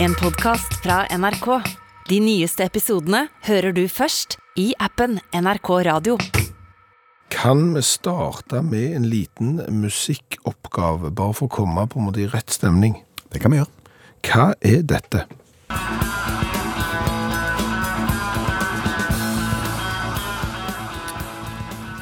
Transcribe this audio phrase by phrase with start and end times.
[0.00, 1.46] En podcast fra NRK.
[2.06, 6.14] De nyeste episodene hører du først i appen NRK Radio.
[7.34, 12.28] Kan vi starte med en liten musikkoppgave, bare for å komme på en måte i
[12.30, 12.94] rett stemning?
[13.34, 13.74] Det kan vi gjøre.
[14.28, 15.24] Hva er dette?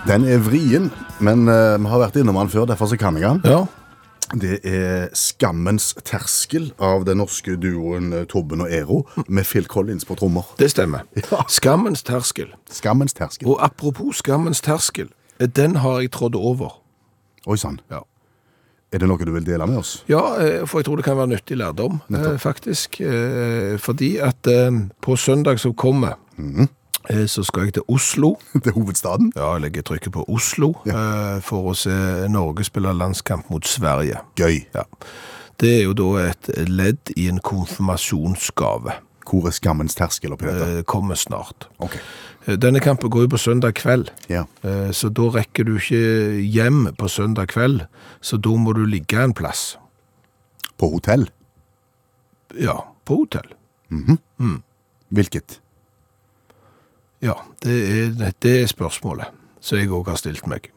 [0.05, 3.25] Den er vrien, men eh, vi har vært innom den før, derfor så kan jeg
[3.25, 3.41] den.
[3.57, 3.65] Ja,
[4.35, 10.05] Det er Skammens terskel av den norske duoen eh, Tobben og Ero, med Phil Collins
[10.05, 10.43] på trommer.
[10.59, 11.05] det stemmer.
[11.31, 11.45] Ja.
[11.49, 12.51] Skammens terskel.
[12.71, 13.47] Skammens terskel.
[13.49, 15.09] Og apropos skammens terskel,
[15.39, 16.81] den har jeg trådt over.
[17.47, 17.79] Oi sann.
[17.91, 18.01] Ja.
[18.95, 20.05] Er det noe du vil dele med oss?
[20.09, 22.41] Ja, eh, for jeg tror det kan være nyttig lærdom, Nettopp.
[22.41, 23.01] faktisk.
[23.03, 24.71] Eh, Fordi at eh,
[25.03, 26.67] på søndag som kommer, eh,
[27.31, 28.35] så skal jeg til Oslo.
[28.65, 29.33] Til hovedstaden?
[29.37, 31.39] Ja, jeg legger trykket på Oslo ja.
[31.45, 31.95] for å se
[32.33, 34.21] Norge spille landskamp mot Sverige.
[34.41, 34.63] Gøy.
[34.75, 34.83] Ja.
[35.61, 38.99] Det er jo da et ledd i en konfirmasjonsgave.
[39.27, 40.67] Hvor er skammens terskel oppi dette?
[40.81, 41.67] Eh, kommer snart.
[41.83, 41.97] Ok.
[42.47, 44.45] Eh, Denne kampen går jo på søndag kveld, Ja.
[44.63, 47.87] eh, så da rekker du ikke hjem på søndag kveld,
[48.21, 49.77] så da må du ligge en plass.
[50.79, 51.27] På hotell?
[52.55, 53.49] Ja, på hotell.
[55.11, 55.61] Hvilket?
[57.25, 60.71] Ja, det er, det er spørsmålet, som jeg også har stilt meg.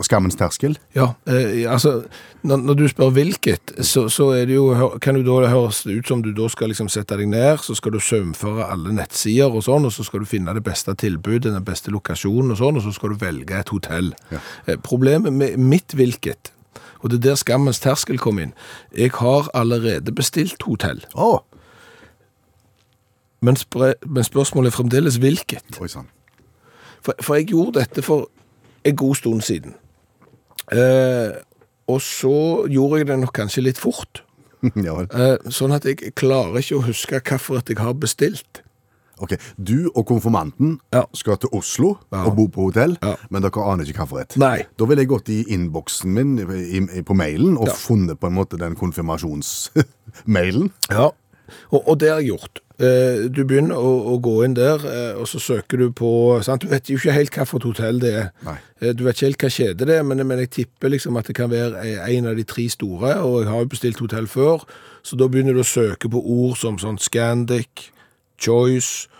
[0.00, 0.78] Og skammens terskel?
[0.96, 2.04] Ja, eh, altså,
[2.42, 4.70] når, når du spør hvilket, så, så er det jo,
[5.04, 7.92] kan du da høres ut som du da skal liksom sette deg ned, så skal
[7.94, 11.66] du sømføre alle nettsider og sånn, og så skal du finne det beste tilbudet, den
[11.66, 14.14] beste lokasjonen og sånn, og så skal du velge et hotell.
[14.32, 16.54] Eh, Problemet med mitt hvilket,
[17.04, 18.56] og det er der skammens terskel kom inn,
[18.96, 21.34] jeg har allerede bestilt hotell, Å!
[23.40, 23.56] Men,
[24.06, 25.78] men spørsmålet er fremdeles hvilket.
[25.80, 25.88] Oi.
[27.00, 28.28] For, for jeg gjorde dette for
[28.84, 29.74] en god stund siden.
[30.72, 31.32] Eh,
[31.90, 34.22] og så gjorde jeg det nok kanskje litt fort.
[34.86, 34.96] ja.
[35.08, 38.62] Eh, sånn at jeg klarer ikke å huske hvilket jeg har bestilt.
[39.20, 41.02] Ok, Du og konfirmanten Ja.
[41.12, 42.22] skal til Oslo Ja.
[42.24, 43.16] og bo på hotell, Ja.
[43.28, 44.38] men dere aner ikke hvilket.
[44.78, 48.34] Da ville jeg gått i innboksen min i, i, på mailen og funnet på en
[48.38, 50.70] måte den konfirmasjonsmailen.
[50.90, 51.10] Ja.
[51.70, 52.62] Og, og det har jeg gjort.
[52.80, 56.10] Eh, du begynner å, å gå inn der, eh, og så søker du på
[56.44, 56.64] sant?
[56.64, 58.30] Du vet jo ikke helt hvilket hotell det er.
[58.46, 58.56] Nei.
[58.80, 61.28] Eh, du vet ikke helt hva kjede det er, men, men jeg tipper liksom at
[61.28, 64.64] det kan være en av de tre store, og jeg har jo bestilt hotell før,
[65.04, 67.90] så da begynner du å søke på ord som sånn Scandic,
[68.40, 69.10] Choice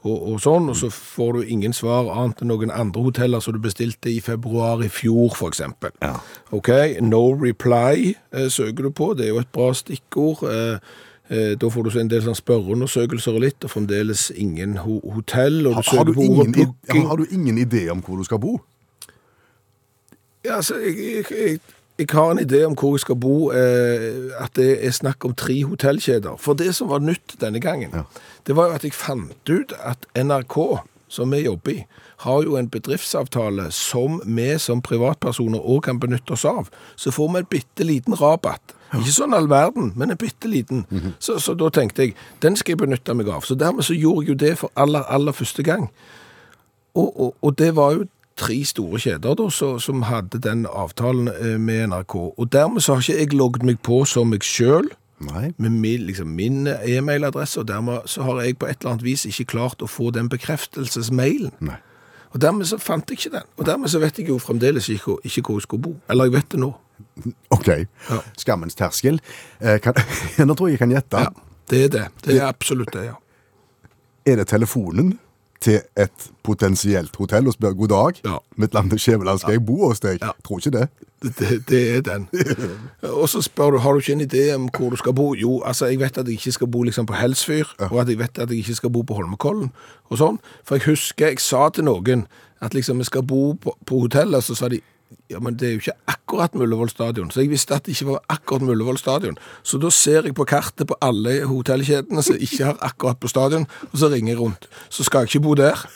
[0.00, 3.52] og, og sånn, og så får du ingen svar annet enn noen andre hoteller som
[3.52, 5.92] du bestilte i februar i fjor, eksempel.
[6.00, 6.14] Ja.
[6.56, 6.72] Ok,
[7.04, 10.46] no reply søker du på, det er jo et bra stikkord.
[10.48, 10.96] Eh,
[11.30, 15.60] da får du så en del sånn spørreundersøkelser og litt, og fremdeles ingen ho hotell,
[15.66, 18.38] og du Har, har, du ingen, i- har du ingen idé om hvor du skal
[18.42, 18.56] bo?
[20.44, 21.58] Ja, altså, jeg, jeg, jeg,
[21.98, 25.34] jeg har en idé om hvor jeg skal bo, eh, at det er snakk om
[25.36, 26.36] tre hotellkjeder.
[26.40, 28.02] For det som var nytt denne gangen, Ja.
[28.46, 31.84] det var jo at jeg fant ut at NRK, som vi jobber i,
[32.24, 36.68] har jo en bedriftsavtale som vi som privatpersoner også kan benytte oss av.
[36.96, 38.74] Så får vi en bitte liten rabatt.
[38.98, 40.84] Ikke sånn all verden, men en bitte liten.
[41.22, 43.44] så, så da tenkte jeg, den skal jeg benytte meg av.
[43.46, 45.90] Så dermed så gjorde jeg jo det for aller, aller første gang.
[46.94, 48.08] Og, og, og det var jo
[48.40, 52.16] tre store kjeder da, så, som hadde den avtalen eh, med NRK.
[52.16, 55.50] Og dermed så har ikke jeg logget meg på som meg selv, Nei.
[55.60, 59.26] med min, liksom, min e-mailadresse, og dermed så har jeg på et eller annet vis
[59.28, 61.52] ikke klart å få den bekreftelsesmailen.
[61.60, 61.76] Nei.
[62.30, 63.48] Og dermed så fant jeg ikke den.
[63.58, 65.96] Og dermed så vet jeg jo fremdeles ikke, ikke hvor jeg skal bo.
[66.08, 66.70] Eller jeg vet det nå.
[67.56, 67.68] Ok.
[68.38, 69.20] Skammens terskel.
[69.60, 69.98] Eh, kan,
[70.46, 71.24] nå tror jeg jeg kan gjette.
[71.26, 72.06] Ja, det er det.
[72.24, 73.18] Det er absolutt det, ja.
[74.28, 75.18] Er det telefonen
[75.60, 78.20] til et potensielt hotell og spør god dag?
[78.24, 78.38] Ja.
[78.56, 80.20] Mitt land er Skjæveland, skal jeg bo hos deg?
[80.22, 80.32] Ja.
[80.44, 80.88] Tror ikke det.
[81.22, 82.28] Det, det er den.
[83.20, 85.34] Og så spør du, har du ikke en idé om hvor du skal bo?
[85.34, 88.18] Jo, altså, jeg vet at jeg ikke skal bo liksom på Helsfyr, og at jeg
[88.18, 89.68] vet at jeg ikke skal bo på Holmenkollen,
[90.08, 90.38] og sånn.
[90.64, 92.24] For jeg husker jeg sa til noen
[92.60, 94.80] at liksom vi skal bo på, på hotellet, så sa de,
[95.30, 97.30] ja, men det er jo ikke akkurat Mullevål stadion.
[97.30, 99.38] Så jeg visste at det ikke var akkurat Mullevål stadion.
[99.62, 103.66] Så da ser jeg på kartet på alle hotellkjedene som ikke har akkurat på stadion,
[103.92, 104.68] og så ringer jeg rundt.
[104.88, 105.86] Så skal jeg ikke bo der.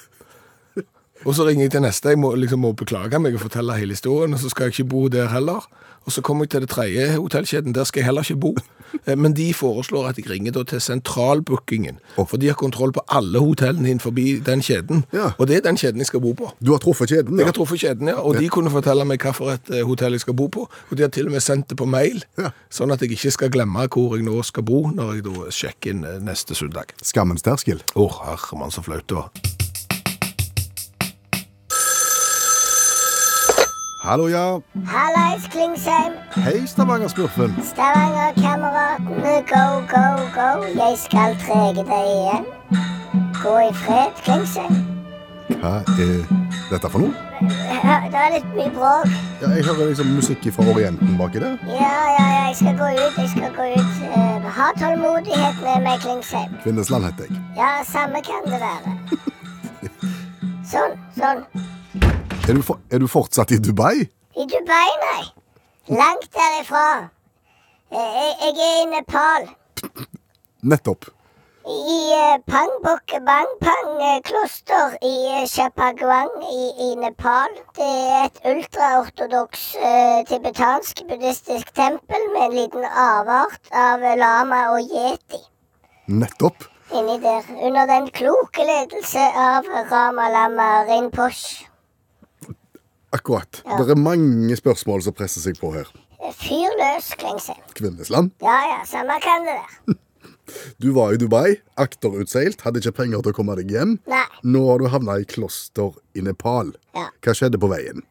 [1.25, 3.93] Og så ringer jeg til neste, jeg må, liksom, må beklage meg og fortelle hele
[3.97, 5.65] historien, og så skal jeg ikke bo der heller.
[6.05, 8.55] Og så kommer jeg til det tredje hotellkjeden, der skal jeg heller ikke bo.
[9.07, 11.97] Eh, Men de foreslår at jeg ringer til sentralbookingen,
[12.29, 15.05] for de har kontroll på alle hotellene forbi den kjeden.
[15.13, 15.31] Ja.
[15.39, 16.51] Og det er den kjeden jeg skal bo på.
[16.61, 17.39] Du har truffet kjeden, Ja.
[17.39, 20.13] Jeg har truffet kjeden, ja, og de kunne fortelle meg hva for et eh, hotell
[20.13, 22.51] jeg skal bo på, og de har til og med sendt det på mail, Ja.
[22.71, 25.91] sånn at jeg ikke skal glemme hvor jeg nå skal bo når jeg da sjekker
[25.91, 26.93] inn eh, neste søndag.
[27.03, 27.81] Skammens terskel.
[27.97, 29.31] Åh, herremann, så flaut det var.
[34.05, 34.61] Hallo, ja.
[34.87, 36.13] Hallais, Klingsheim.
[36.35, 37.57] Hei, Stavanger-smurfen.
[37.65, 40.05] Stavanger-kameratene, go, go,
[40.35, 40.49] go.
[40.77, 42.45] Jeg skal trege deg igjen.
[43.43, 44.75] Gå i fred, Klingsheim.
[45.63, 46.27] Hva er
[46.69, 47.15] dette for noe?
[47.41, 49.09] Det er litt mye bråk.
[49.41, 51.57] Ja, jeg hører liksom musikk fra Orienten baki der.
[51.65, 53.17] Ja, ja, ja, jeg skal gå ut.
[53.23, 54.03] Jeg skal gå ut.
[54.11, 56.53] Eh, ha tålmodighet med meg, Klingsheim.
[56.63, 57.41] Kvinnesland heter jeg.
[57.57, 58.99] Ja, samme kan det være.
[60.75, 61.47] Sånn, sånn.
[62.49, 64.05] Er du, for, er du fortsatt i Dubai?
[64.37, 65.23] I Dubai, nei.
[66.01, 66.89] Langt derifra.
[67.93, 69.47] Eh, Jeg, jeg er i Nepal.
[70.63, 71.09] Nettopp.
[71.65, 77.57] I eh, Pangbok Bangpang eh, kloster i eh, Chapagwang i, i Nepal.
[77.79, 84.85] Det er et ultraortodoks uh, tibetansk buddhistisk tempel med en liten avart av lama og
[84.85, 85.41] yeti
[86.13, 86.69] Nettopp.
[86.93, 87.47] inni der.
[87.67, 91.65] Under den kloke ledelse av Rama Lama Rinpoche.
[93.15, 93.63] Akkurat.
[93.65, 93.79] Ja.
[93.79, 95.91] Det er mange spørsmål som presser seg på her.
[96.35, 97.61] Fyr løs, Klingsheim.
[97.77, 99.99] Kvinnesland, Ja ja, samme kan det være.
[100.83, 103.99] du var i Dubai, akterutseilt, hadde ikke penger til å komme deg hjem.
[104.11, 104.25] Nei.
[104.43, 106.73] Nå har du havna i kloster i Nepal.
[106.97, 107.11] Ja.
[107.23, 108.03] Hva skjedde på veien?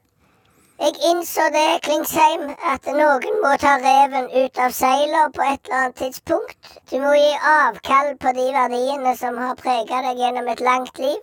[0.83, 5.77] Jeg innså det, Klingsheim, at noen må ta reven ut av seiler på et eller
[5.79, 6.57] annet tidspunkt.
[6.91, 11.21] Du må gi avkall på de verdiene som har prega deg gjennom et langt liv.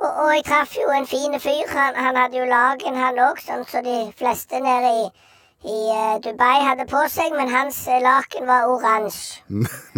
[0.00, 1.66] Og, og jeg traff jo en fin fyr.
[1.74, 5.04] Han, han hadde jo lagen, han òg, sånn som de fleste nede i,
[5.68, 9.42] i eh, Dubai hadde på seg, men hans eh, laken var oransje.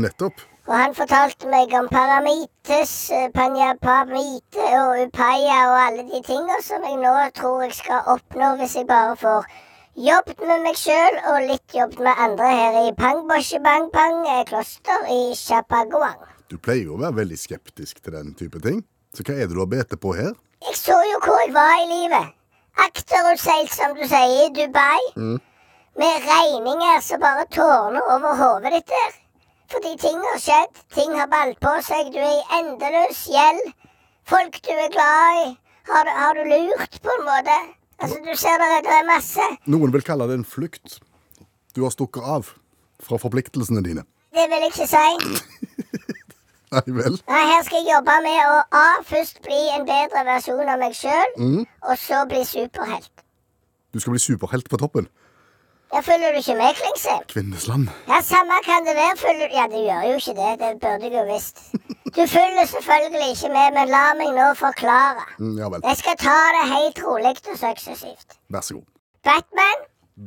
[0.02, 0.42] Nettopp.
[0.64, 6.86] Og han fortalte meg om paramites, eh, panjapamite og upaya og alle de tinga som
[6.88, 9.44] jeg nå tror jeg skal oppnå hvis jeg bare får
[9.94, 15.20] jobbet med meg sjøl og litt jobbet med andre her i Pangbosjebangpang eh, kloster i
[15.36, 16.24] Chapagwang.
[16.48, 18.80] Du pleier jo å være veldig skeptisk til den type ting.
[19.14, 20.32] Så hva er det du har bete på her?
[20.64, 22.32] Jeg så jo hvor jeg var i livet.
[22.84, 25.02] Akterutseilt, som du sier, i Dubai.
[25.94, 29.12] Med regninger som bare tårner over hodet ditt der.
[29.70, 33.70] Fordi ting har skjedd, ting har balt på seg, du er i endeløs gjeld.
[34.28, 35.46] Folk du er glad i,
[35.90, 37.56] har, du- har du lurt, på en måte.
[38.02, 39.46] Altså, du ser det, det er masse.
[39.70, 40.98] Noen vil kalle det en flukt.
[41.76, 42.50] Du har stukket av
[43.02, 44.02] fra forpliktelsene dine.
[44.34, 45.38] Det vil jeg ikke si.
[46.72, 47.18] Nei vel.
[47.28, 48.84] Nei, her skal jeg jobbe med å A.
[49.06, 51.36] Først bli en bedre versjon av meg sjøl,
[51.88, 53.12] og så bli superhelt.
[53.94, 55.06] Du skal bli superhelt på toppen.
[55.94, 57.20] Ja, følger du ikke med, Klingsheim?
[57.30, 57.90] Kvinnesland.
[58.08, 59.14] Ja, samme kan det være.
[59.20, 60.48] Følger Ja, det gjør jo ikke det.
[60.62, 61.60] Det burde jeg jo visst.
[62.16, 65.22] Du følger selvfølgelig ikke med, men la meg nå forklare.
[65.38, 65.84] Mm, Ja vel.
[65.86, 68.38] Jeg skal ta det helt rolig og suksessivt.
[68.50, 68.88] Vær så god.
[69.24, 69.78] Batman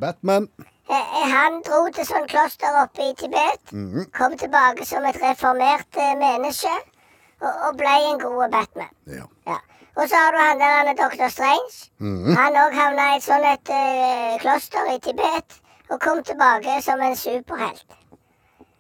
[0.02, 0.48] Batman.
[0.90, 3.74] Eh, han dro til sånn kloster oppe i Tibet.
[4.18, 6.74] Kom tilbake som et reformert eh, menneske
[7.42, 8.94] og, og ble en god Batman.
[9.08, 9.26] Ja.
[9.48, 9.58] Ja.
[9.98, 11.30] Og så har du han der han er Dr.
[11.34, 11.90] Strange.
[12.38, 17.02] Han òg havna i et sånt et, eh, kloster i Tibet og kom tilbake som
[17.02, 17.86] en superhelt.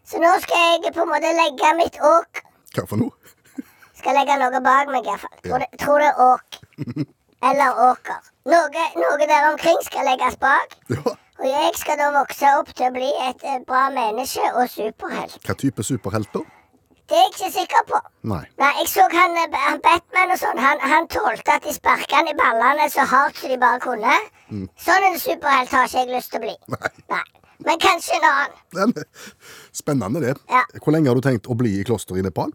[0.07, 2.43] Så nå skal jeg på en måte legge mitt åk
[2.75, 3.11] Hva for noe?
[3.97, 5.33] Skal legge noe bak meg, iallfall.
[5.43, 6.59] Tror, det- tror det er åk.
[7.49, 8.19] Eller åker.
[8.49, 10.77] Noe, noe der omkring skal legges bak.
[10.93, 11.15] Ja.
[11.37, 15.37] Og jeg skal da vokse opp til å bli et eh, bra menneske og superhelt.
[15.45, 16.43] Hva type superhelt da?
[17.07, 17.99] Det er jeg ikke sikker på.
[18.27, 18.41] Nei.
[18.59, 20.59] Nei, jeg så han, eh, han Batman og sånn.
[20.59, 24.17] Han, han tålte at de sparka han i ballene så hardt som de bare kunne.
[24.81, 26.55] Sånn en superhelt har ikke jeg lyst til å bli.
[26.75, 26.93] Nei.
[27.13, 27.25] Nei.
[27.65, 28.93] Men kanskje en annen.
[29.73, 30.35] Spennende det.
[30.49, 30.61] Ja.
[30.83, 32.51] Hvor lenge har du tenkt å bli i kloster i Nepal?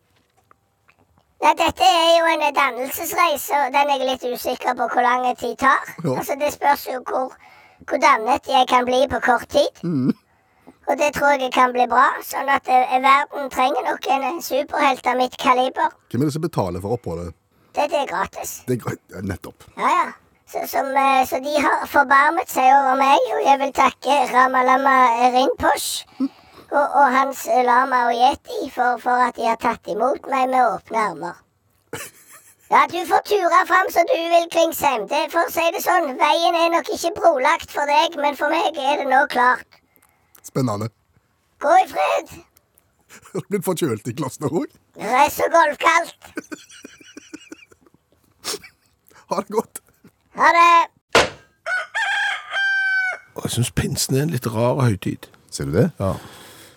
[1.42, 5.24] Nei, dette er jo en dannelsesreise, og den er jeg litt usikker på hvor lang
[5.40, 5.80] tid tar.
[6.04, 6.12] Ja.
[6.20, 7.34] Altså, Det spørs jo hvor,
[7.88, 9.82] hvor dannet jeg kan bli på kort tid.
[10.88, 12.08] Og det tror jeg kan bli bra.
[12.26, 15.94] Sånn at eh, verden trenger nok en en superhelt av mitt kaliber.
[16.10, 17.34] Hvem er det som betaler for oppholdet?
[17.76, 18.58] Dette er gratis.
[18.66, 19.00] Det er greit.
[19.22, 19.64] Nettopp.
[19.76, 20.10] Ja, ja.
[20.52, 24.96] Så, som, eh, så de har forbarmet seg over meg, og jeg vil takke Ramalama
[25.32, 26.04] Rinpoche
[26.72, 30.66] og, og hans lama og yeti for, for at de har tatt imot meg med
[30.74, 31.40] åpne armer.
[32.72, 35.02] Ja, du får ture fram som du vil, Klingsheim.
[35.10, 38.48] Det, for å si det sånn, veien er nok ikke brolagt for deg, men for
[38.54, 39.80] meg er det nå klart.
[40.40, 40.88] Spennende.
[41.60, 42.32] Gå i fred.
[43.34, 44.72] Har du blitt forkjølt i klassen òg?
[44.96, 46.16] Det er så golfkaldt.
[49.32, 49.78] Ha det godt.
[50.36, 51.22] Ha det.
[53.32, 55.24] Og jeg syns pinsen er en litt rar høytid.
[55.48, 55.86] Ser du det?
[55.96, 56.10] Ja.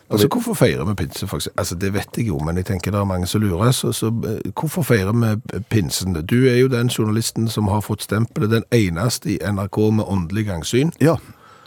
[0.10, 1.28] Altså, Hvorfor feirer vi pinse?
[1.28, 1.60] For eksempel?
[1.60, 3.72] altså, Det vet jeg jo, men jeg tenker det er mange som lurer.
[3.72, 6.14] Så, så eh, hvorfor feirer vi pinsen?
[6.14, 10.46] Du er jo den journalisten som har fått stempelet den eneste i NRK med åndelig
[10.52, 10.92] gangsyn.
[11.02, 11.16] Ja.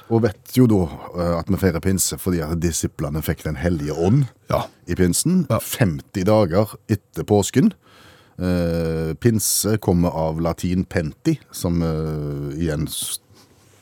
[0.09, 0.85] Og vet jo da
[1.19, 4.63] eh, at vi feirer pinse fordi at disiplene fikk Den hellige ånd Ja.
[4.87, 5.47] i pinsen.
[5.51, 5.59] Ja.
[5.59, 7.73] 50 dager etter påsken.
[8.39, 11.83] Eh, pinse kommer av latin penti, som
[12.55, 12.87] igjen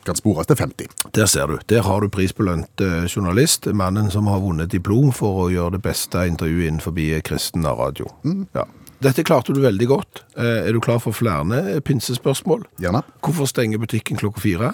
[0.07, 0.89] kan spores til 50.
[1.17, 1.59] Der ser du.
[1.71, 5.83] Der har du prisbelønt eh, journalist, mannen som har vunnet diplom for å gjøre det
[5.87, 6.97] beste intervjuet innenfor
[7.27, 8.09] kristen radio.
[8.57, 8.65] Ja.
[9.05, 10.23] Dette klarte du veldig godt.
[10.39, 12.65] Eh, Er du klar for flere pinsespørsmål?
[12.81, 13.03] Gjerne.
[13.21, 14.73] Hvorfor stenger butikken klokka fire?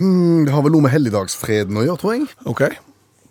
[0.00, 2.28] Mm, det har vel noe med helligdagsfreden å gjøre, tror jeg.
[2.48, 2.62] Ok.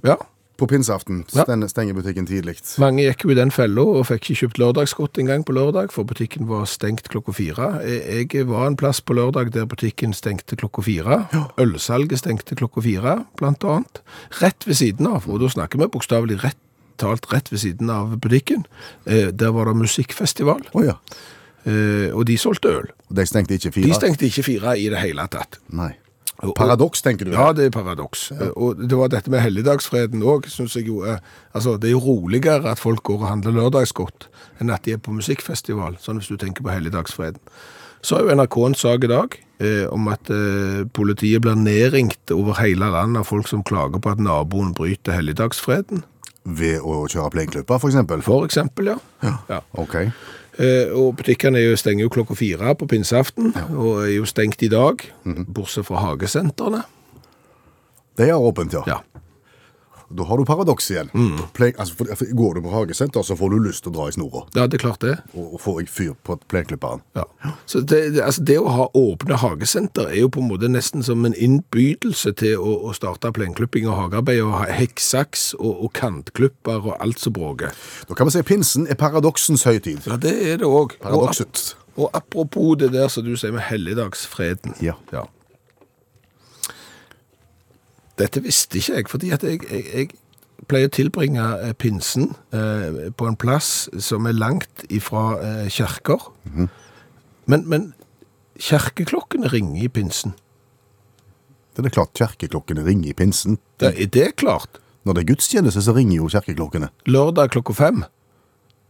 [0.06, 0.18] Ja.
[0.59, 1.45] På pinseaften Ja.
[1.67, 2.57] stenger butikken tidlig.
[2.77, 5.91] Mange gikk jo i den fella og fikk ikke kjøpt lørdagsgodt en gang på lørdag,
[5.95, 7.69] for butikken var stengt klokka fire.
[7.83, 11.21] Jeg var en plass på lørdag der butikken stengte klokka fire.
[11.57, 14.01] Ølsalget stengte klokka fire, blant annet.
[14.41, 16.57] Rett ved siden av, og da snakker vi bokstavelig rett
[16.99, 18.65] talt rett ved siden av butikken.
[19.07, 20.97] Eh, der var det musikkfestival, Oh, ja.
[21.65, 22.89] eh, og de solgte øl.
[23.09, 23.87] De stengte ikke fire?
[23.87, 25.59] De stengte ikke fire i det hele tatt.
[25.71, 25.93] Nei.
[26.55, 27.34] Paradoks, tenker du?
[27.36, 28.29] Ja, det er paradoks.
[28.55, 31.19] Og det var dette med helligdagsfreden òg, syns jeg jo er
[31.51, 34.29] Altså, det er jo roligere at folk går og handler lørdagsgodt
[34.62, 37.41] enn at de er på musikkfestival, sånn hvis du tenker på helligdagsfreden.
[38.01, 42.31] Så har jo NRK en sak i dag eh, om at eh, politiet blir nedringt
[42.36, 46.05] over hele landet av folk som klager på at naboen bryter helligdagsfreden.
[46.43, 48.24] Ved å kjøre plenklipper, for eksempel?
[48.24, 49.34] For eksempel, ja.
[49.51, 49.60] ja.
[49.79, 49.98] Ok.
[50.05, 54.71] Eh, og butikkene er stenger jo klokka fire på pinseaften, og er jo stengt i
[54.71, 55.05] dag,
[55.47, 56.81] bortsett fra hagesentrene.
[58.19, 58.83] De har åpent, ja.
[58.87, 58.99] Ja.
[60.09, 61.09] Da har du paradoks igjen.
[61.53, 64.07] Plen, altså, for, for, går du på hagesenter, så får du lyst til å dra
[64.09, 64.41] i snora.
[64.55, 65.15] ja, det er klart det.
[65.35, 67.03] Og, og får jeg fyr på plenklipperen.
[67.19, 67.25] Ja.
[67.69, 71.03] Så det, det, altså det å ha åpne hagesenter er jo på en måte nesten
[71.05, 75.93] som en innbydelse til å, å starte plenklipping og hagearbeid, og ha hekksaks og, og
[75.99, 77.75] kantklipper og alt som bråker.
[78.09, 80.01] Da kan vi si pinsen er paradoksens høytid.
[80.09, 80.97] Ja, det er det òg.
[81.05, 84.77] Og, ap- og apropos det der som du sier med helligdagsfreden.
[84.81, 84.95] Ja.
[85.13, 85.25] Ja.
[88.19, 93.07] Dette visste ikke jeg, fordi at jeg, jeg, jeg pleier å tilbringe eh, pinsen eh,
[93.15, 96.29] på en plass som er langt ifra eh, kjerker.
[97.49, 97.89] men, men
[98.59, 100.35] kjerkeklokkene ringer i pinsen.
[101.75, 103.57] Det er klart kjerkeklokkene ringer i pinsen.
[103.79, 104.81] Det, er det klart?
[105.07, 106.91] Når det er gudstjeneste, så ringer jo kjerkeklokkene.
[107.07, 108.03] Lørdag klokka fem.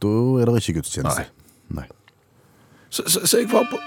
[0.01, 1.27] Da er det ikke gudstjeneste.
[1.77, 1.85] Nei.
[2.89, 3.77] Så, så, så jeg var på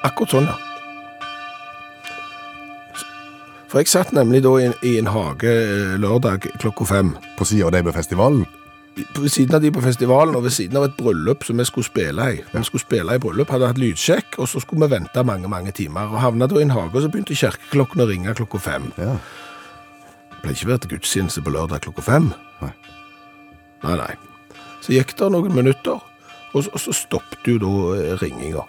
[0.00, 0.69] Akkurat sånn, ja.
[3.70, 7.12] For jeg satt nemlig da i en, i en hage eh, lørdag klokka fem.
[7.38, 8.42] På siden av Deibø-festivalen.
[9.14, 11.86] Ved siden av de på festivalen, og ved siden av et bryllup som vi skulle
[11.86, 12.40] spille i.
[12.52, 15.72] Vi skulle spille i bryllup, hadde hatt lydsjekk, og så skulle vi vente mange, mange
[15.72, 16.10] timer.
[16.10, 18.90] Og havna da i en hage, og så begynte kirkeklokken å ringe klokka fem.
[18.98, 19.14] Ja.
[19.14, 22.30] Det pleier ikke vært gudstjeneste på lørdag klokka fem.
[22.60, 22.72] Nei.
[23.86, 24.12] Nei, nei.
[24.82, 26.02] Så gikk det noen minutter,
[26.50, 28.66] og så, og så stoppet jo da eh, ringinga.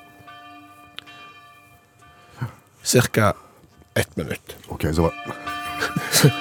[2.85, 3.33] Cirka
[3.95, 4.57] ett minutt.
[4.69, 5.13] Ok, så var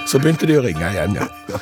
[0.07, 1.59] Så begynte de å ringe igjen, ja.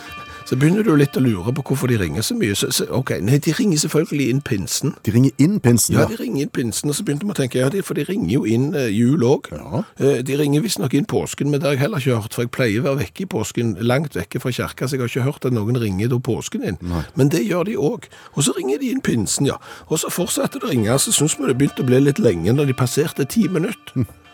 [0.50, 2.56] Så begynner du litt å lure på hvorfor de ringer så mye.
[2.58, 4.96] Så, så, ok, nei, De ringer selvfølgelig inn pinsen.
[5.06, 7.60] De ringer inn pinsen, Ja, de ringer inn pinsen, og så begynte vi å tenke,
[7.62, 9.52] ja, de, for de ringer jo inn eh, jul òg.
[9.54, 9.84] Ja.
[10.02, 12.54] Eh, de ringer visstnok inn påsken, men det har jeg heller ikke hørt, for jeg
[12.56, 15.46] pleier å være vekke i påsken, langt vekke fra kirka, så jeg har ikke hørt
[15.46, 16.80] at noen ringer da påsken inn.
[16.82, 17.04] Nei.
[17.20, 18.10] Men det gjør de òg.
[18.34, 19.60] Og så ringer de inn pinsen, ja.
[19.86, 22.58] Og så fortsatte det å ringe, så syns vi det begynte å bli litt lenge
[22.58, 24.02] når de passerte ti minutter.
[24.02, 24.10] For,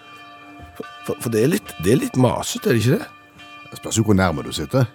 [1.06, 3.08] for, for det, er litt, det er litt masete, er det ikke det?
[3.72, 4.88] Det spørs jo hvor nærme du sitter.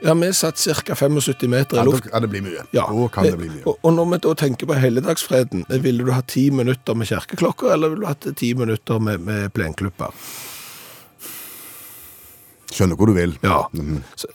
[0.00, 0.94] Ja, vi satt ca.
[0.96, 2.06] 75 meter i luft.
[2.08, 2.62] Ja, det blir mye.
[2.72, 2.86] Ja.
[2.88, 3.64] Da kan det bli mye.
[3.68, 7.74] Og, og når vi da tenker på helligdagsfreden, ville du ha ti minutter med kjerkeklokker,
[7.74, 10.14] eller ville du hatt ti minutter med, med plenklipper?
[12.70, 13.34] Skjønner hvor du vil.
[13.44, 13.64] Ja.
[14.16, 14.30] Så,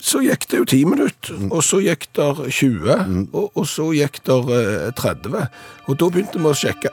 [0.00, 1.50] så gikk det jo ti minutter, Mm.
[1.52, 5.36] og så gikk det 20, og, og så gikk det eh, 30.
[5.88, 6.90] Og da begynte vi å sjekke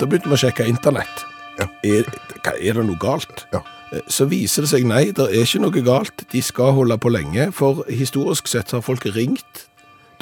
[0.00, 1.22] Da begynte vi å sjekke internett.
[1.62, 1.68] Ja.
[1.86, 2.08] Er,
[2.52, 3.46] er det noe galt?
[3.54, 3.62] Ja.
[3.92, 6.24] Eh, Så viser det seg nei, det er ikke noe galt.
[6.32, 9.68] De skal holde på lenge, for historisk sett har folk ringt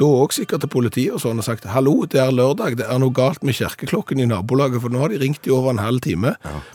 [0.01, 3.01] da òg sikkert til politiet og sånn og sagt hallo, det er lørdag, det er
[3.03, 6.01] noe galt med kirkeklokken i nabolaget, for nå har de ringt i over en halv
[6.07, 6.31] time.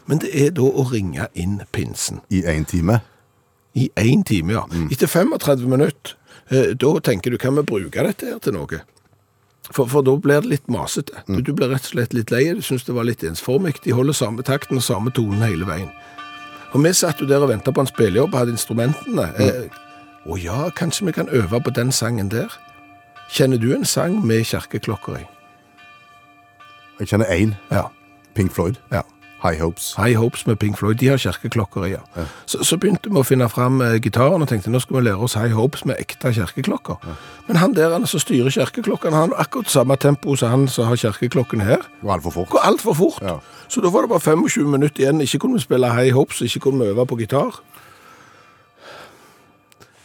[0.06, 2.20] Men det er da å ringe inn pinsen.
[2.30, 3.00] I én time.
[3.74, 4.62] I én time, ja.
[4.94, 6.14] Etter 35 minutter,
[6.54, 8.84] eh, da tenker du, kan vi bruke dette her til noe?
[9.72, 11.24] For, for da blir det litt masete.
[11.28, 13.80] Du, du blir rett og slett litt lei, du synes det var litt ensformig.
[13.84, 15.90] De holder samme takten og samme tonen hele veien.
[16.76, 19.30] Og vi satt jo der og ventet på en spillejobb hadde instrumentene.
[19.40, 19.82] Eh,
[20.26, 22.50] Å ja, kanskje vi kan øve på den sangen der?
[23.32, 25.26] Kjenner du en sang med kirkeklokker i?
[27.00, 27.54] Jeg kjenner én.
[27.72, 27.88] Ja.
[28.36, 28.78] Pink Floyd.
[28.92, 29.02] ja.
[29.46, 29.94] High Hopes.
[29.98, 32.26] High Hopes med Pink Floyd, de har kirkeklokker i, ja.
[32.50, 35.22] Så, så begynte vi å finne fram eh, gitaren og tenkte nå skal vi lære
[35.28, 36.98] oss High Hopes med ekte kirkeklokker.
[37.48, 40.90] Men han der han som styrer kirkeklokkene, han har akkurat samme tempo som han som
[40.90, 41.86] har kirkeklokken her.
[42.02, 42.50] Går altfor fort.
[42.56, 43.22] Går altfor fort.
[43.22, 43.38] Ja.
[43.68, 45.22] Så da var det bare 25 minutter igjen.
[45.22, 47.62] Ikke kunne vi spille High Hopes, ikke kunne vi øve på gitar.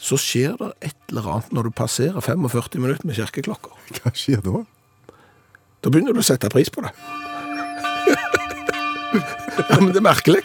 [0.00, 3.72] Så skjer det et eller annet når du passerer 45 minutter med kirkeklokker.
[4.00, 4.64] Hva skjer da?
[5.80, 6.92] Da begynner du å sette pris på det.
[9.12, 10.42] Ja, men det er merkelig.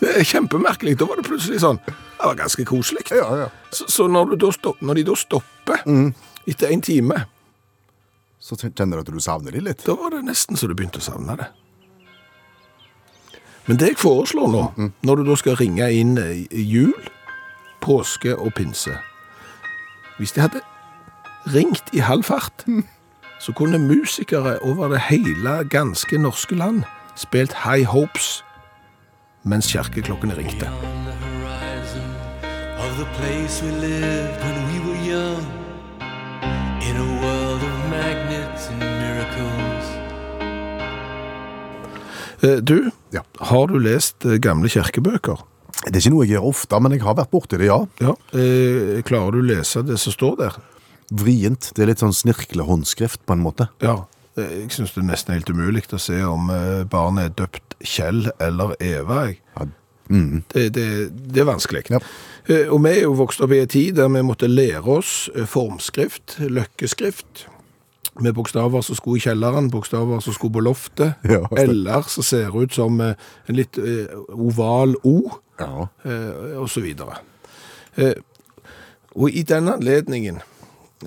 [0.00, 0.94] Det er kjempemerkelig.
[0.98, 1.80] Da var det plutselig sånn.
[1.86, 3.04] Det var ganske koselig.
[3.14, 3.48] Ja, ja.
[3.74, 5.82] Så, så når, du da stopp, når de da stopper
[6.48, 7.24] etter en time,
[8.38, 9.82] Så kjenner du at du savner de litt.
[9.84, 11.48] da var det nesten så du begynte å savne det.
[13.66, 14.62] Men det jeg foreslår nå,
[15.04, 16.94] når du da skal ringe inn eh, jul,
[17.84, 18.94] påske og pinse
[20.18, 20.62] Hvis de hadde
[21.52, 22.64] ringt i halv fart,
[23.38, 26.86] så kunne musikere over det hele ganske norske land
[27.18, 28.42] spilt High Hopes
[29.48, 30.66] mens kirkeklokkene ringte.
[30.68, 32.08] on the horizon
[32.78, 35.42] of the place we lived when we were young.
[36.88, 39.86] In a world of magnets and miracles.
[42.42, 43.22] Eh, Du, Ja.
[43.40, 45.38] har du lest eh, gamle kirkebøker?
[45.86, 47.78] Det er ikke noe jeg gjør ofte, men jeg har vært borti det, ja.
[48.00, 48.14] Ja.
[48.34, 50.56] Eh, Klarer du å lese det som står der?
[51.12, 51.72] Vrient.
[51.74, 53.68] Det er litt sånn snirklehåndskrift, på en måte.
[53.80, 54.04] Ja,
[54.42, 58.30] jeg synes det er nesten helt umulig å se om eh, barnet er døpt Kjell
[58.42, 59.26] eller Eva.
[59.32, 59.66] Ja.
[60.08, 60.42] Mm.
[60.54, 60.86] Det, det,
[61.34, 61.84] det er vanskelig.
[61.92, 61.98] Ja.
[62.48, 65.28] Eh, Og vi er jo vokst opp i en tid der vi måtte lære oss
[65.36, 67.46] eh, formskrift, løkkeskrift,
[68.18, 72.50] med bokstaver som skulle i kjelleren, bokstaver som skulle på loftet, Ja, eller som ser
[72.56, 73.14] ut som en
[73.54, 73.78] litt
[74.34, 75.28] oval O,
[75.60, 75.86] Ja.
[76.58, 77.20] og så videre.
[79.18, 80.40] Og i denne anledningen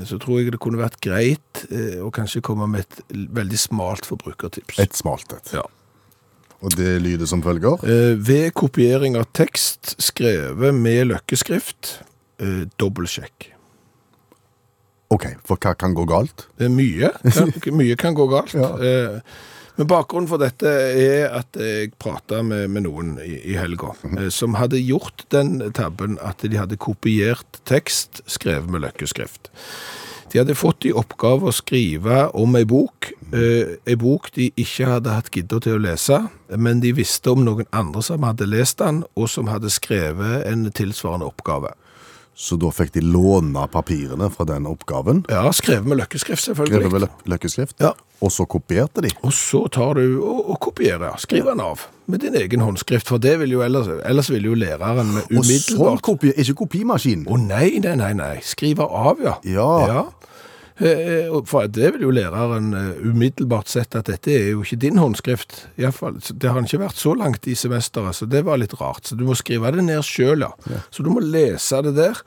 [0.08, 4.08] så tror jeg det kunne vært greit eh, å kanskje komme med et veldig smalt
[4.08, 4.80] forbrukertips.
[4.84, 5.54] Et smalt et.
[5.58, 5.66] Ja.
[6.62, 7.82] Og det lyder som følger.
[7.84, 11.98] Eh, ved kopiering av tekst skrevet med løkkeskrift,
[12.40, 13.50] eh, dobbeltsjekk.
[15.12, 16.48] Ok, for hva kan gå galt?
[16.60, 18.56] Det mye, kan, mye kan gå galt.
[18.56, 19.20] Ja.
[19.82, 24.28] Men bakgrunnen for dette er at jeg prata med, med noen i, i helga, eh,
[24.30, 29.50] som hadde gjort den tabben at de hadde kopiert tekst skrevet med løkkeskrift.
[30.30, 34.92] De hadde fått i oppgave å skrive om ei bok, eh, ei bok de ikke
[34.92, 36.22] hadde hatt gidda til å lese,
[36.62, 40.70] men de visste om noen andre som hadde lest den, og som hadde skrevet en
[40.70, 41.74] tilsvarende oppgave.
[42.42, 45.26] Så da fikk de låne papirene fra den oppgaven.
[45.30, 46.88] Ja, skrevet med løkkeskrift, selvfølgelig.
[46.88, 47.76] Skrevet med løkkeskrift.
[47.84, 47.94] Ja.
[48.22, 49.12] Og så kopierte de.
[49.22, 53.22] Og så tar du og, og kopierer, skriver den av med din egen håndskrift, for
[53.24, 57.24] det vil jo ellers, ellers vil jo læreren med Og sånn kopier, kopi, ikke kopimaskin.
[57.30, 59.38] Å nei, nei, nei, nei, skriver av, ja.
[59.48, 59.70] Ja.
[59.88, 60.04] ja.
[60.82, 65.58] For det vil jo læreren eh, umiddelbart sett at dette er jo ikke din håndskrift.
[65.78, 69.06] I fall, det har ikke vært så langt i semesteret, så det var litt rart.
[69.06, 70.82] Så du må skrive det ned sjøl, ja.
[70.90, 72.24] Så du må lese det der,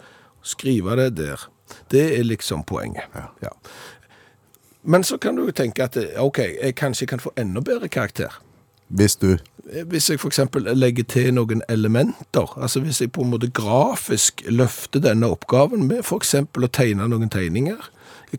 [0.46, 1.48] skrive det der.
[1.90, 3.10] Det er liksom poenget.
[3.42, 3.50] Ja.
[4.84, 7.88] Men så kan du jo tenke at eh, ok, jeg kanskje kan få enda bedre
[7.88, 8.38] karakter.
[8.88, 13.48] Hvis du Hvis jeg eksempel legger til noen elementer, altså hvis jeg på en måte
[13.48, 17.80] grafisk løfter denne oppgaven med eksempel å tegne noen tegninger,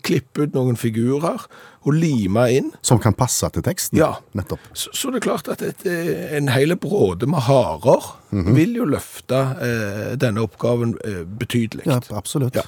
[0.02, 1.46] klippe ut noen figurer
[1.86, 4.00] og lime inn, Som kan passe til teksten.
[4.00, 4.16] Ja.
[4.34, 4.60] Nettopp.
[4.74, 8.88] så, så det er klart at et, eh, en hele bråde med harer vil jo
[8.90, 11.86] løfte eh, denne oppgaven eh, betydelig.
[11.86, 12.58] Ja, absolutt.
[12.58, 12.66] Ja.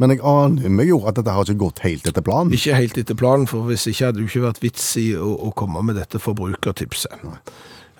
[0.00, 2.54] Men jeg aner meg jo at dette har ikke gått helt etter planen.
[2.56, 5.50] Ikke helt etter planen, for hvis ikke hadde det ikke vært vits i å, å
[5.56, 7.26] komme med dette forbrukertipset.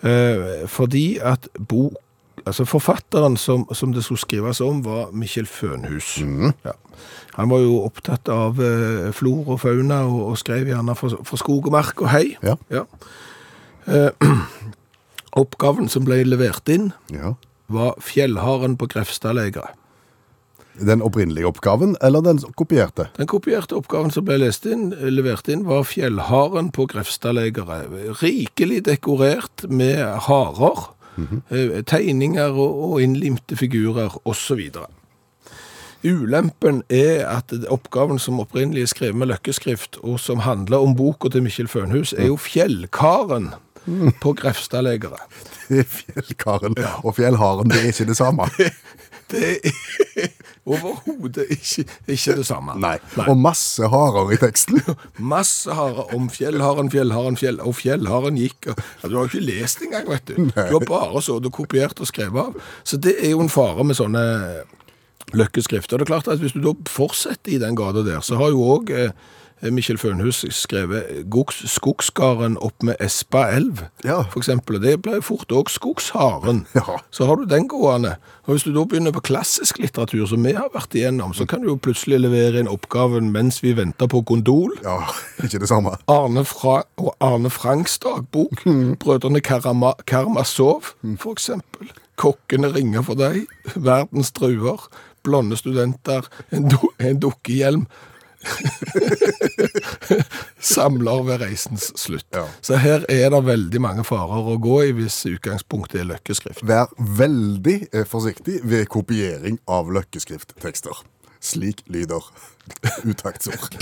[0.00, 1.90] Eh, fordi at bo,
[2.46, 6.16] altså forfatteren som, som det skulle skrives om, var Mikkjel Fønhus.
[6.66, 6.74] Ja.
[7.36, 11.40] Han var jo opptatt av eh, flor og fauna, og, og skrev gjerne for, for
[11.40, 12.36] skog og mark og hei.
[12.44, 12.84] Ja.
[13.86, 14.10] Eh,
[15.42, 17.34] oppgaven som ble levert inn, Ja.
[17.70, 19.76] var fjellharen på Grefstadlegeret.
[20.80, 23.08] Den opprinnelige oppgaven, eller den kopierte?
[23.18, 27.90] Den kopierte oppgaven som ble lest inn, levert inn, var fjellharen på Grefstadlegeret.
[28.22, 30.86] Rikelig dekorert med harer,
[31.50, 34.60] eh, tegninger og, innlimte figurer osv.
[36.04, 41.28] Ulempen er at oppgaven som opprinnelig er skrevet med løkkeskrift, og som handler om boka
[41.28, 43.52] til Mikkjel Fønhus, er jo fjellkaren
[44.20, 45.20] på Grefstadlegeret.
[45.70, 48.48] Er fjellkaren og fjellharen, det er ikke det samme.
[49.30, 49.50] Det
[50.20, 50.28] er
[50.66, 52.74] overhodet ikke, ikke det samme.
[52.82, 52.96] Nei.
[53.26, 54.80] Og masse harer i teksten.
[55.18, 58.72] Masse harer om fjellharen, fjellharen, fjell, og fjellharen gikk.
[58.72, 60.50] Og, du har jo ikke lest engang, vet du.
[60.50, 62.70] Du har bare så det kopiert og skrevet av.
[62.84, 64.24] Så det er jo en fare med sånne
[65.36, 66.00] løkkeskrifter.
[66.00, 68.64] Det er klart at hvis du da fortsetter i den gata der, så har jo
[68.74, 69.14] òg eh,
[69.62, 74.22] Mikkjel Fønhus skrevet goks, Skogsgaren opp med Espa elv, Ja.
[74.32, 74.76] for eksempel.
[74.78, 76.66] Og det ble fort òg Skogsharen.
[76.74, 76.96] Ja.
[77.10, 78.14] Så har du den gående.
[78.46, 81.60] Og hvis du da begynner på klassisk litteratur, som vi har vært igjennom, så kan
[81.60, 84.72] du jo plutselig levere inn oppgaven mens vi venter på gondol.
[84.82, 84.96] Ja,
[85.44, 85.92] ikke det samme.
[86.08, 88.64] Arne, Fra og Arne Franks dagbok.
[89.04, 91.92] Brødrene Karama Karmasov, for eksempel.
[92.20, 93.44] Kokkene ringer for deg.
[93.76, 94.88] Verdens druer.
[95.24, 96.24] Blonde studenter.
[96.52, 97.86] En, do, en dukkehjelm.
[100.72, 102.26] Samler ved reisens slutt.
[102.34, 102.46] Ja.
[102.60, 106.64] Så her er det veldig mange farer å gå i hvis utgangspunktet er løkkeskrift.
[106.66, 111.04] Vær veldig eh, forsiktig ved kopiering av løkkeskrifttekster.
[111.40, 112.24] Slik lyder
[113.10, 113.78] utaktsord.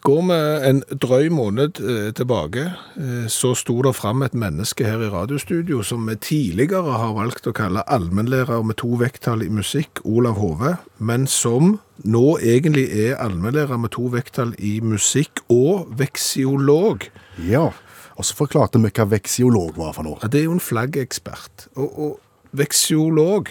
[0.00, 2.62] Går vi en drøy måned eh, tilbake,
[2.96, 7.50] eh, så sto det fram et menneske her i radiostudio som vi tidligere har valgt
[7.50, 13.20] å kalle allmennlærer med to vekttall i musikk, Olav Hove, men som nå egentlig er
[13.20, 17.04] allmennlærer med to vekttall i musikk og veksiolog.
[17.44, 17.68] Ja,
[18.16, 20.16] og så forklarte vi hva veksiolog var for noe.
[20.24, 21.68] Ja, det er jo en flaggekspert.
[21.76, 22.18] Og, og
[22.56, 23.48] veksiolog,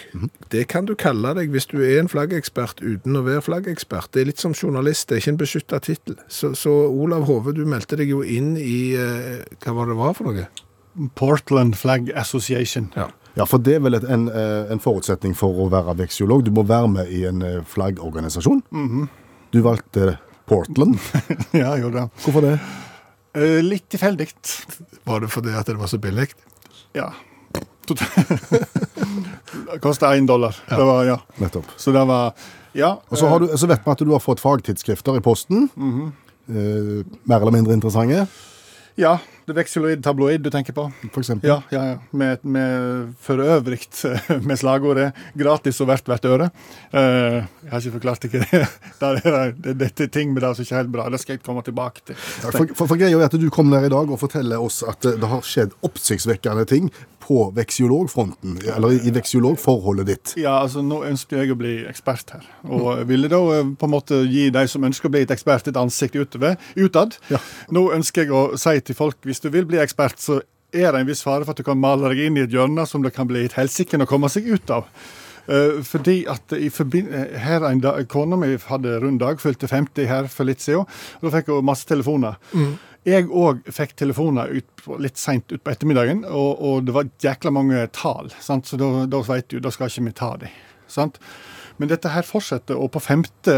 [0.52, 4.10] det kan du kalle deg hvis du er en flaggekspert uten å være flaggekspert.
[4.12, 6.18] Det er litt som journalist, det er ikke en beskyttet tittel.
[6.28, 10.18] Så, så Olav Hove, du meldte deg jo inn i, eh, hva var det var
[10.18, 10.48] for noe?
[11.16, 12.90] Portland Flag Association.
[12.98, 13.08] Ja.
[13.38, 16.42] Ja, for det er vel et, en, eh, en forutsetning for å være veksiolog.
[16.44, 18.62] Du må være med i en flaggorganisasjon.
[18.74, 19.08] Mm -hmm.
[19.52, 20.98] Du valgte Portland.
[21.52, 22.08] ja, jeg gjorde det.
[22.24, 22.58] Hvorfor det?
[23.34, 24.28] Eh, litt tilfeldig.
[25.06, 26.26] Var det fordi at det var så billig?
[26.94, 27.12] Ja.
[29.80, 30.56] Kosta én dollar.
[30.68, 31.18] Det var, ja.
[31.40, 31.70] Nettopp.
[31.76, 32.32] Så det var
[32.72, 32.92] Ja.
[33.10, 35.68] Og så, har du, så vet vi at du har fått fagtidsskrifter i posten.
[36.48, 38.26] eh, mer eller mindre interessante,
[38.98, 39.18] Ja,
[39.50, 40.86] det veksoloid tabloid du tenker på.
[41.10, 41.50] for eksempel.
[41.50, 41.98] Ja, ja, ja.
[42.10, 43.82] Med, med for øvrig
[44.48, 46.50] med slagordet 'gratis og verdt hvert øre'.
[46.94, 48.32] Uh, jeg har ikke forklart det.
[48.34, 48.66] ikke
[49.00, 51.08] Der er det, dette er ting med det som ikke er helt bra.
[51.10, 52.16] Det skal jeg komme tilbake til.
[52.16, 54.82] Ja, For, for, for greia er at du kom der i dag og forteller oss
[54.86, 56.90] at eh, det har skjedd oppsiktsvekkende ting
[57.30, 60.32] på veksiologfronten, eller i, veksiologforholdet ditt.
[60.40, 62.46] Ja, altså Nå ønsker jeg å bli ekspert her.
[62.66, 65.68] Og ville da eh, på en måte gi de som ønsker å bli et ekspert,
[65.70, 67.14] et ansikt utover, utad.
[67.30, 67.38] Ja.
[67.70, 71.00] Nå ønsker jeg å si til folk hvis du vil bli ekspert, så er det
[71.00, 73.14] en viss fare for at du kan male deg inn i et hjørne som det
[73.16, 74.86] kan bli et helsike å komme seg ut av.
[75.50, 80.06] Eh, fordi at i eh, her en dag, Kona mi hadde rund dag, fylte 50
[80.06, 80.86] her for litt siden.
[80.86, 82.38] og Da fikk hun masse telefoner.
[83.08, 87.52] Jeg òg fikk telefoner ut på, litt seint utpå ettermiddagen, og, og det var jækla
[87.56, 88.28] mange tall.
[88.44, 88.68] Sant?
[88.68, 90.50] Så da, da vet du, da skal ikke vi ta de.
[90.90, 91.16] Sant?
[91.80, 93.54] Men dette her fortsetter, og på femte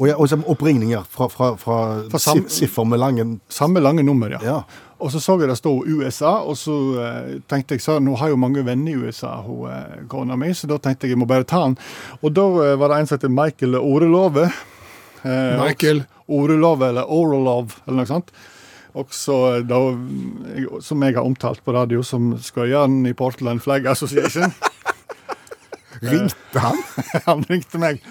[0.00, 1.76] Og, ja, og som oppringninger fra, fra, fra,
[2.10, 4.40] Fra sam- siffer med lange samme lange nummer, ja.
[4.42, 4.56] Ja.
[4.98, 8.30] Og så så jeg det stod USA, og så eh, tenkte jeg så, nå har
[8.32, 11.26] jo mange venner i USA, hun eh, kona mi, så da tenkte jeg jeg må
[11.28, 11.74] bare ta den.
[12.22, 14.46] Og da eh, var det en som heter Michael Orelove.
[15.22, 16.00] Eh, Michael.
[16.32, 18.32] Orelove, eller Orelove, eller noe sånt.
[18.96, 19.36] Også
[19.68, 19.82] da,
[20.80, 24.48] som jeg har omtalt på radio som skøyeren i Portland Flag Association.
[26.02, 26.80] Ringte han?
[27.28, 28.02] Han ringte meg.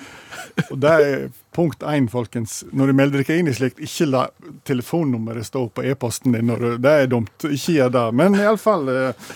[0.70, 2.64] Og det er punkt én, folkens.
[2.72, 4.26] Når du melder deg inn i slikt, ikke la
[4.68, 6.52] telefonnummeret stå på e-posten din.
[6.82, 7.36] Det er dumt.
[7.48, 8.06] Ikke gjør det.
[8.16, 9.32] Men iallfall uh,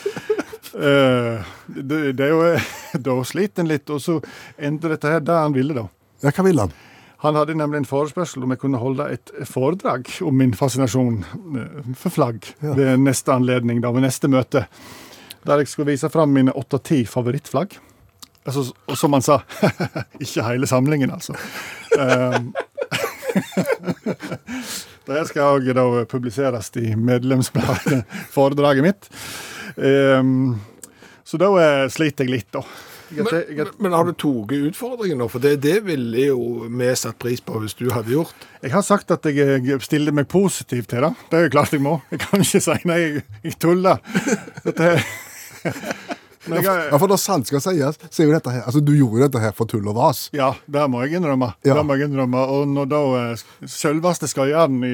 [0.76, 2.44] uh, det, det er jo
[3.10, 4.20] Da sliter en litt, og så
[4.58, 5.90] endrer dette her det han ville, da.
[6.24, 6.78] Ja, hva ville han?
[7.20, 11.18] Han hadde nemlig en forespørsel om jeg kunne holde et foredrag om min fascinasjon
[11.60, 14.64] eh, for flagg ved neste anledning, da, ved neste møte.
[15.44, 17.76] Der jeg skulle vise fram mine åtte-ti favorittflagg.
[18.50, 19.40] Altså, og som han sa
[20.24, 21.36] Ikke hele samlingen, altså.
[22.00, 22.52] Um,
[25.10, 28.04] det skal òg da publiseres i medlemsbladet,
[28.36, 29.10] foredraget mitt.
[29.78, 30.60] Um,
[31.24, 32.64] så da eh, sliter jeg litt, da.
[33.10, 35.28] Jeg, Men, jeg, jeg, men har du tatt utfordringen nå?
[35.30, 38.46] For det, det ville jo vi satt pris på hvis du hadde gjort.
[38.62, 41.14] Jeg har sagt at jeg jeg stiller meg positiv til det.
[41.30, 42.00] Det er jo klart jeg må.
[42.14, 44.02] Jeg kan ikke si nei, jeg, jeg tuller.
[44.66, 44.94] Dette
[46.50, 48.92] Men jeg, Ja, for når sant skal sies, så er jo dette her Altså, du
[48.98, 50.26] gjorde dette her for tull og vas.
[50.36, 51.52] ja, det må jeg innrømme.
[51.66, 51.76] Ja.
[51.78, 52.42] Det må jeg innrømme.
[52.56, 54.94] Og når da eh, selveste skøyeren i,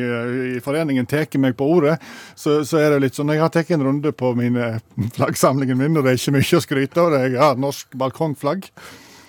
[0.58, 1.98] i foreningen tar meg på ordet,
[2.36, 4.76] så, så er det litt sånn Jeg har tatt en runde på mine
[5.16, 7.18] flaggsamlingen min, og det er ikke mye å skryte av.
[7.26, 8.70] Jeg har norsk balkongflagg.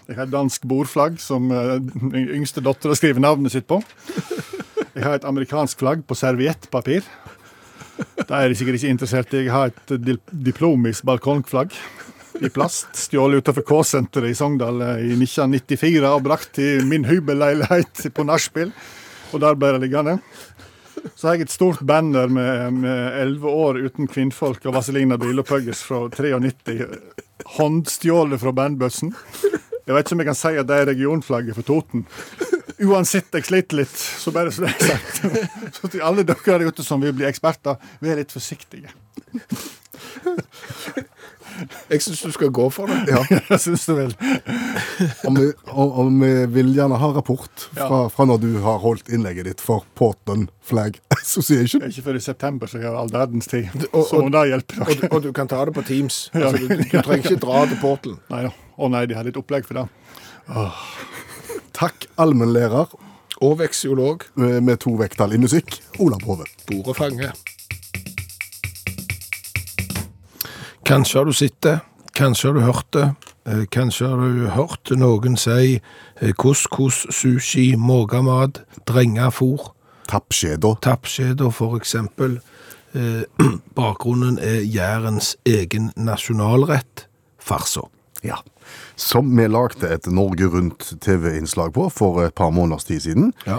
[0.06, 1.78] Jeg har dansk bordflagg som eh,
[2.36, 3.80] yngste dattera skriver navnet sitt på.
[4.96, 7.02] Jeg har et amerikansk flagg på serviettpapir.
[8.16, 9.42] Det er de sikkert ikke interessert i.
[9.46, 11.74] Jeg har et dil diplomisk balkongflagg
[12.40, 18.06] i plast, stjålet utenfor K-senteret i Sogndal eh, i 1994 og brakt til min hybelleilighet
[18.14, 18.72] på nachspiel.
[19.32, 20.18] Og der ble det liggende.
[21.14, 22.48] Så har jeg et stort banner med
[23.20, 26.82] elleve 11 år uten kvinnfolk og Vazelina Bilopphøggers fra 93.
[27.56, 29.14] Håndstjålet fra bandbussen.
[29.86, 32.06] Jeg vet ikke om jeg kan si at det er regionflagget for Toten.
[32.82, 35.22] Uansett, jeg sliter litt, så bare så det er sagt.
[35.78, 38.90] Så til alle dere der ute som vil bli eksperter, vær litt forsiktige.
[41.90, 42.98] Jeg syns du skal gå for det.
[43.12, 43.20] Ja.
[43.50, 44.12] Jeg syns det vel.
[45.26, 49.08] Og vi, og, og vi vil gjerne ha rapport fra, fra når du har holdt
[49.12, 51.82] innlegget ditt for Portland Flag Association.
[51.86, 53.70] Ikke før i september, så jeg har all verdens tid.
[53.92, 55.00] Så må det hjelpe Og, dere.
[55.00, 56.20] du- og du kan ta det på Teams.
[56.34, 58.20] Altså, du, du trenger ikke dra til Portland.
[58.32, 58.54] Nei da.
[58.76, 59.86] Å nei, de har litt opplegg for det.
[61.76, 62.92] Takk, allmennlærer
[63.44, 64.22] Og veksiolog.
[64.40, 66.46] Med, med to vekttall i musikk, Olav Hove.
[66.70, 67.34] Bordet fanger.
[70.86, 71.80] Kanskje har du sett det,
[72.14, 73.06] kanskje har du hørt det,
[73.44, 75.80] eh, kanskje har du hørt noen si
[76.20, 79.72] eh, couscous, sushi, morgenmat, drengefôr.
[80.06, 80.76] Tappskjeda.
[80.80, 82.38] tappskjeder for eksempel.
[82.94, 83.26] Eh,
[83.74, 87.88] Bakgrunnen er jærens egen nasjonalrett, farsa.
[88.22, 88.38] Ja.
[88.94, 93.32] Som vi lagde et Norge Rundt-TV-innslag på for et par måneders tid siden.
[93.46, 93.58] Ja.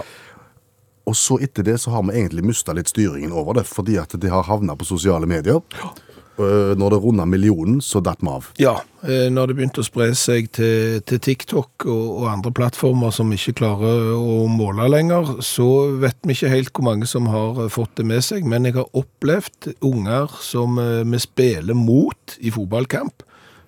[1.04, 4.16] Og så etter det så har vi egentlig mista litt styringen over det, fordi at
[4.16, 5.60] det har havna på sosiale medier.
[5.76, 6.04] Eh,
[6.38, 8.48] Når det runda millionen, så datt vi av.
[8.62, 13.14] Ja, eh, når det begynte å spre seg til, til TikTok og, og andre plattformer
[13.14, 17.64] som ikke klarer å måle lenger, så vet vi ikke helt hvor mange som har
[17.64, 22.38] eh, fått det med seg, men jeg har opplevd unger som eh, vi spiller mot
[22.38, 23.24] i fotballkamp,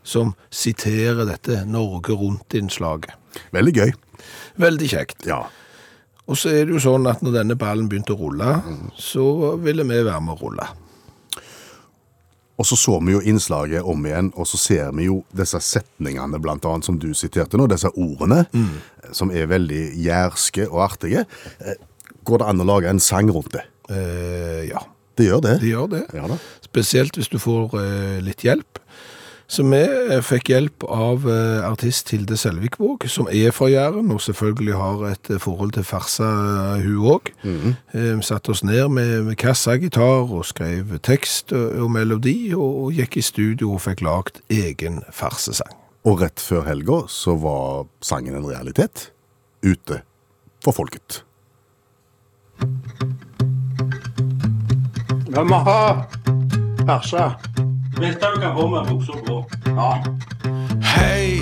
[0.06, 3.16] som siterer dette Norge Rundt-innslaget.
[3.54, 3.90] Veldig gøy.
[4.60, 5.26] Veldig kjekt.
[5.28, 5.44] Ja.
[6.30, 8.60] Og så er det jo sånn at når denne ballen begynte å rulle,
[8.98, 10.68] så ville vi være med å rulle.
[12.60, 16.36] Og så så vi jo innslaget om igjen, og så ser vi jo disse setningene,
[16.44, 18.42] blant annet, som du siterte nå, disse ordene,
[19.16, 21.24] som er veldig jærske og artige.
[21.64, 21.78] Eh,
[22.28, 23.62] Går det an å lage en sang rundt det?
[23.88, 24.82] Eh, ja,
[25.16, 25.54] Det gjør det.
[25.62, 26.02] det gjør det.
[26.14, 26.36] Ja.
[26.68, 28.79] Spesielt hvis du får eh, litt hjelp.
[29.50, 34.22] Så vi eh, fikk hjelp av eh, artist Hilde Selvikvåg, som er fra Jæren, og
[34.22, 36.28] selvfølgelig har et eh, forhold til farsa,
[36.84, 37.32] hun òg.
[37.42, 43.00] Vi satte oss ned med, med kassagitar og skrev tekst og, og melodi, og, og
[43.00, 45.74] gikk i studio og fikk lagd egen farsesang.
[46.06, 49.10] Og rett før helga så var sangen en realitet.
[49.66, 50.00] Ute
[50.62, 51.24] for folket.
[55.30, 55.80] Vi må ha
[56.86, 57.26] farse.
[57.98, 59.46] Beste du kan få med buksa på.
[59.66, 60.04] Ja.
[60.82, 61.40] Hei,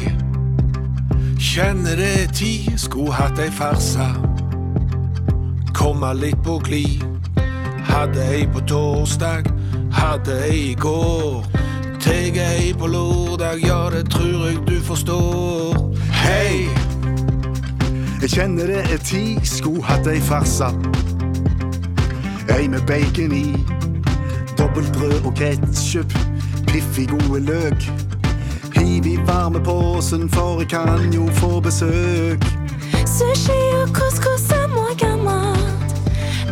[1.38, 4.08] kjenner det tid, skulle hatt ei farsa.
[5.74, 7.04] Komme litt på glid.
[7.88, 9.48] Hadde ei på torsdag,
[9.92, 11.44] hadde ei i går.
[12.00, 15.76] Tar ei på lørdag, ja det tror jeg du forstår.
[16.12, 16.68] Hei,
[18.20, 20.72] Jeg kjenner det er tid, skulle hatt ei farsa.
[22.50, 23.52] Ei med bacon i,
[24.58, 26.12] dobbeltbrød og ketsjup,
[26.68, 27.90] piffig gode løk.
[28.76, 32.44] Hiv i varmepåsen, for jeg kan jo få besøk.
[33.06, 35.88] Sushi og couscous er morgenmat.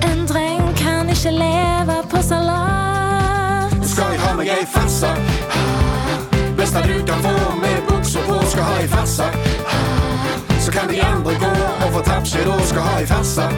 [0.09, 3.77] En dreng kan ikke leve på salat.
[3.83, 5.13] Skal jeg ha meg ei farsa?
[6.57, 9.31] Beste du kan få med buksa på, skal ha ei farsa.
[10.61, 11.53] Så kan de andre gå
[11.87, 13.51] og få tappskjed og skal ha ei farsa.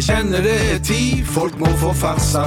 [0.00, 2.42] Jeg kjenner det er tid, folk må få farsa.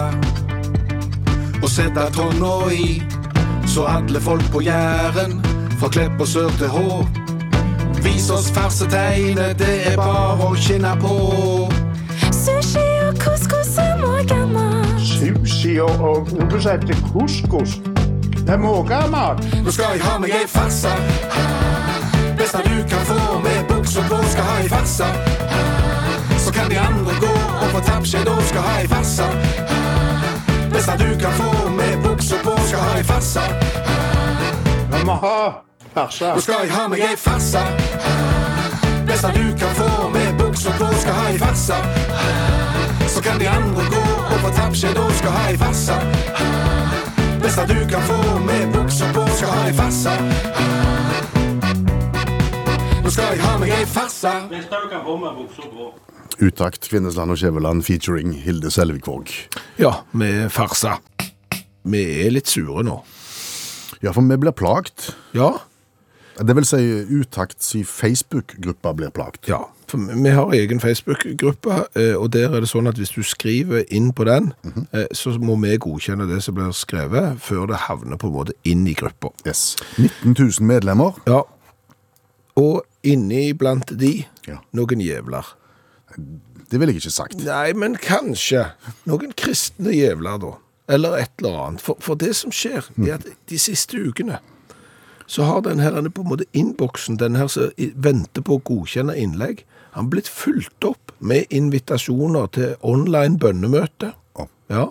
[1.61, 2.95] Og sette tonna i,
[3.69, 5.35] så alle folk på Jæren,
[5.77, 7.03] fra Klepp og sør til Hå.
[8.01, 11.13] Vis oss farsetegnet, det er bare å skinne på.
[12.39, 15.05] Sushi og couscous er måkemat.
[15.11, 17.77] Sushi og, og du couscous.
[18.33, 19.45] Det er måkemat.
[19.61, 20.97] Nå skal jeg ha meg ei farsa.
[22.33, 25.13] Beste du kan få med buks og blå skal ha ei farsa.
[26.41, 27.32] Så kan de andre gå
[27.73, 29.25] og få tappskjed og skal ha ei farsa.
[30.73, 33.41] Beste du kan få med buksa på, skal ha ei farsa.
[34.91, 35.37] Vi må ha
[35.93, 36.33] farse.
[36.35, 37.63] Nå skal jeg ha meg ei farsa.
[39.07, 41.81] Beste du kan få med buksa på, skal ha ei farsa.
[43.07, 45.97] Så kan de andre gå og få tappskjed da skal ha ei farsa.
[47.41, 50.17] Beste du kan få med buksa på, skal ha ei farsa.
[53.03, 54.39] Nå skal jeg ha meg ei farsa.
[54.49, 56.12] Beste du kan få med buksa på.
[56.41, 59.29] Utakt Kvinnesland og Skjæveland featuring Hilde Selvikvåg.
[59.79, 60.97] Ja, med farsa.
[61.83, 63.01] Vi er litt sure nå.
[64.03, 65.13] Ja, for vi blir plagt.
[65.35, 65.53] Ja,
[66.41, 66.77] Det vil si
[67.21, 69.47] Utakts Facebook-gruppa blir plagt.
[69.47, 69.59] ja.
[69.87, 73.83] For vi har egen Facebook-gruppe, eh, og der er det sånn at hvis du skriver
[73.93, 74.53] inn på den,
[74.91, 78.53] eh, så må vi godkjenne det som blir skrevet, før det havner på en måte
[78.65, 79.29] inn i gruppa.
[79.45, 79.75] Yes.
[79.99, 81.13] 19 000 medlemmer.
[81.27, 81.43] Ja.
[82.57, 84.57] Og inni blant de, Ja.
[84.73, 85.45] noen jævler.
[86.71, 87.37] Det ville jeg ikke sagt.
[87.45, 88.69] Nei, men kanskje
[89.09, 90.53] noen kristne jævler da,
[90.95, 91.83] eller et eller annet.
[91.85, 94.39] For, for det som skjer, er at de siste ukene,
[95.27, 99.15] så har den her på en måte innboksen, den her som venter på å godkjenne
[99.17, 104.15] innlegg, han blitt fulgt opp med invitasjoner til online bønnemøte.
[104.71, 104.87] Ja,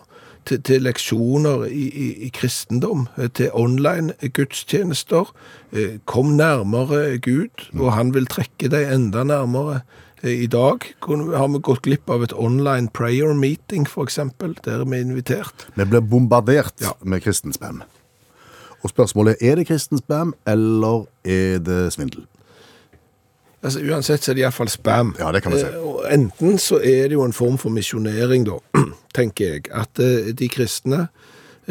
[0.47, 5.33] til, til leksjoner i, i, i kristendom, eh, til online gudstjenester.
[5.73, 9.83] Eh, Kom nærmere Gud, og han vil trekke deg enda nærmere.
[10.23, 10.85] Eh, I dag
[11.37, 15.67] har vi gått glipp av et online prayer meeting, eksempel, der vi er invitert.
[15.75, 16.93] Vi blir bombardert Ja.
[17.03, 17.83] med kristenspam.
[18.83, 22.27] Og spørsmålet er det kristenspam, eller er det svindel?
[23.63, 25.15] Altså, uansett så er det iallfall spam.
[25.19, 25.65] Ja, det kan vi si.
[25.67, 28.59] Eh, og enten så er det jo en form for misjonering, da,
[29.15, 29.69] tenker jeg.
[29.71, 31.09] At eh, de kristne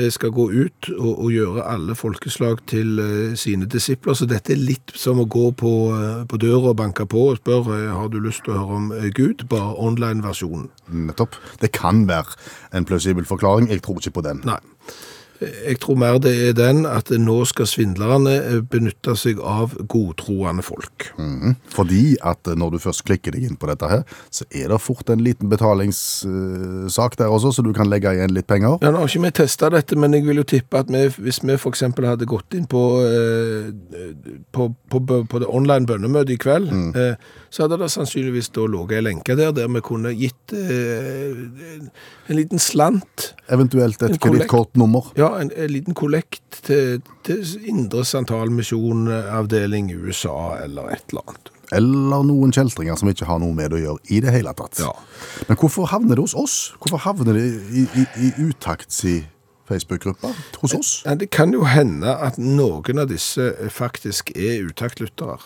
[0.09, 4.15] skal gå ut og, og gjøre alle folkeslag til eh, sine disipler.
[4.15, 7.41] Så dette er litt som å gå på, eh, på døra og banke på og
[7.41, 10.69] spørre eh, har du lyst til å høre om eh, Gud, bare online-versjonen.
[11.09, 11.35] Nettopp.
[11.61, 12.37] Det kan være
[12.77, 13.69] en plausibel forklaring.
[13.71, 14.43] Jeg tror ikke på den.
[14.47, 14.59] Nei.
[15.41, 20.63] Jeg tror mer det er den at nå skal svindlerne eh, benytte seg av godtroende
[20.65, 21.07] folk.
[21.17, 21.55] Mm.
[21.71, 25.09] Fordi at når du først klikker deg inn på dette her, så er det fort
[25.09, 28.77] en liten betalingssak der også, så du kan legge igjen litt penger.
[28.83, 31.41] Ja, nå har ikke vi testa dette, men jeg vil jo tippe at vi, hvis
[31.43, 31.85] vi f.eks.
[31.97, 33.71] hadde gått inn på, eh,
[34.53, 37.15] på, på, på det online bønnemøtet i kveld, eh,
[37.51, 41.41] så hadde det sannsynligvis da ligget ei lenke der der vi kunne gitt eh,
[42.31, 45.11] en liten slant, Eventuelt et kredittkortnummer.
[45.19, 51.51] ja, en, en liten kollekt til, til Indre Santalmisjon-avdeling USA eller et eller annet.
[51.71, 54.79] Eller noen kjeltringer som ikke har noe med det å gjøre i det hele tatt.
[54.83, 54.91] Ja.
[55.47, 56.55] Men hvorfor havner det hos oss?
[56.83, 59.21] Hvorfor havner det i, i, i utakts i
[59.71, 60.33] Facebook-gruppa
[60.63, 60.91] hos oss?
[61.05, 65.39] Ja, det kan jo hende at noen av disse faktisk er utaktlyttere.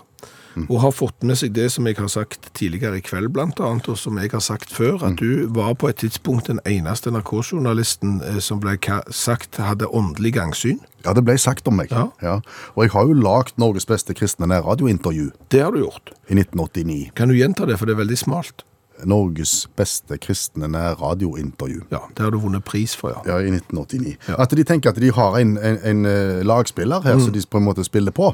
[0.70, 3.98] Og har fått med seg det som jeg har sagt tidligere i kveld, annet, og
[4.00, 8.39] som jeg har sagt før, at du var på et tidspunkt den eneste NRK-journalisten eh,
[8.44, 8.78] som ble
[9.12, 10.80] sagt hadde åndelig gangsyn.
[11.06, 11.91] Ja, det ble sagt om meg.
[11.91, 12.39] Ja.
[12.76, 16.15] Og jeg har jo lagt Norges beste kristne nærradiointervju Det har du gjort.
[16.30, 17.12] i 1989.
[17.15, 18.65] Kan du gjenta det, for det er veldig smalt?
[19.03, 21.81] Norges beste kristne nærradiointervju.
[21.91, 23.23] Ja, det har du vunnet pris for, ja.
[23.36, 24.15] Ja, i 1989.
[24.39, 27.58] At de tenker at de har en, en, en eh, lagspiller her, så de på
[27.60, 28.31] en måte spiller på.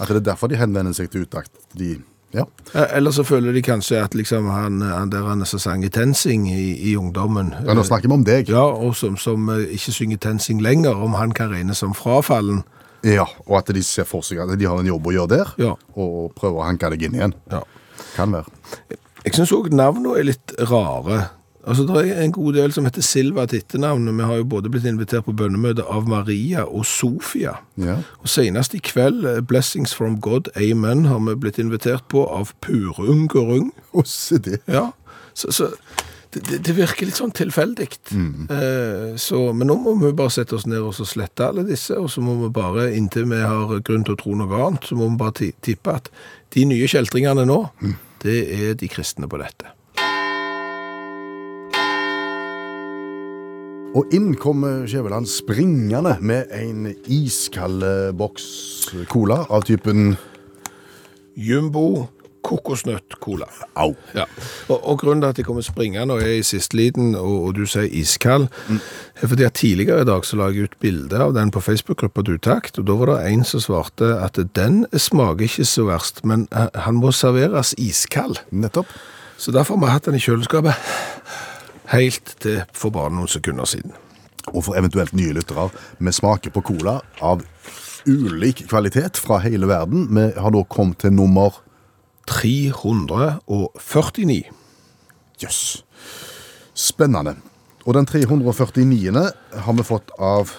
[0.00, 1.50] At det er derfor de henvender seg til utakt.
[1.78, 1.94] De,
[2.36, 2.44] ja.
[2.74, 5.88] Eh, Eller så føler de kanskje at liksom han, han der han som sang i
[5.88, 8.50] TenSing i, i ungdommen ja, nå snakker vi om deg.
[8.52, 12.62] Ja, og som, som eh, ikke synger TenSing lenger, om han kan regnes som frafallen.
[13.06, 15.50] Ja, og at de ser for seg at de har en jobb å gjøre der,
[15.62, 15.74] Ja.
[15.94, 17.34] og prøver å hanke deg inn igjen.
[17.52, 17.62] Ja.
[18.16, 18.50] Kan være.
[19.26, 21.26] Jeg syns òg navnene er litt rare.
[21.66, 24.06] Altså, Det er en god del som heter Silva til etternavn.
[24.16, 27.56] Vi har jo både blitt invitert på bønnemøte av Maria og Sofia.
[27.76, 27.96] Ja.
[28.22, 32.52] Og Senest i kveld, eh, 'Blessings from God, Amen', har vi blitt invitert på av
[32.62, 33.72] Purungurung.
[33.92, 34.60] Og se det.
[34.68, 34.92] Ja,
[35.34, 35.72] så, så
[36.30, 37.88] det, det- virker litt sånn tilfeldig.
[38.14, 41.98] Eh, så, men nå må vi bare sette oss ned og så slette alle disse,
[41.98, 44.94] og så må vi bare, inntil vi har grunn til å tro noe annet, så
[44.94, 46.10] må vi bare tippe at
[46.54, 47.70] de nye kjeltringene nå,
[48.22, 49.72] det er de kristne på dette.
[53.96, 57.84] Og inn kommer Skjæveland springende med en iskald
[58.18, 58.48] boks
[59.08, 60.18] cola av typen
[61.36, 62.06] Jumbo
[62.46, 63.48] kokosnøtt-cola.
[63.82, 63.94] Au.
[64.16, 64.26] Ja.
[64.68, 67.58] Og, og grunnen til at jeg kommer springende og er i siste liten, og, og
[67.58, 71.34] du sier iskald, er fordi at tidligere i dag så la jeg ut bilde av
[71.36, 75.48] den på Facebook-gruppa Du Takt, og da var det en som svarte at den smaker
[75.48, 78.40] ikke så verst, men eh, han må serveres iskald.
[78.50, 78.90] Nettopp.
[79.36, 80.74] Så derfor har vi hatt den i kjøleskapet
[81.92, 83.92] helt til for bare noen sekunder siden.
[84.54, 87.42] Og for eventuelt nye lyttere, vi smaker på cola av
[88.06, 90.06] ulik kvalitet fra hele verden.
[90.14, 91.58] Vi har da kommet til nummer
[92.26, 94.42] 349.
[95.42, 95.82] Jøss.
[96.76, 97.36] Spennende.
[97.86, 99.30] Og den 349.
[99.64, 100.50] har vi fått av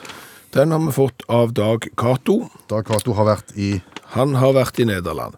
[0.55, 2.47] Den har vi fått av Dag Cato.
[2.69, 3.81] Dag Cato har vært i
[4.15, 5.33] Han har vært i Nederland.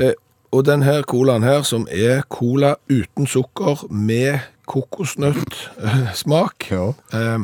[0.00, 0.14] Eh,
[0.52, 6.94] og denne colaen her, som er cola uten sukker med kokosnøttsmak, Ja.
[7.12, 7.38] eh,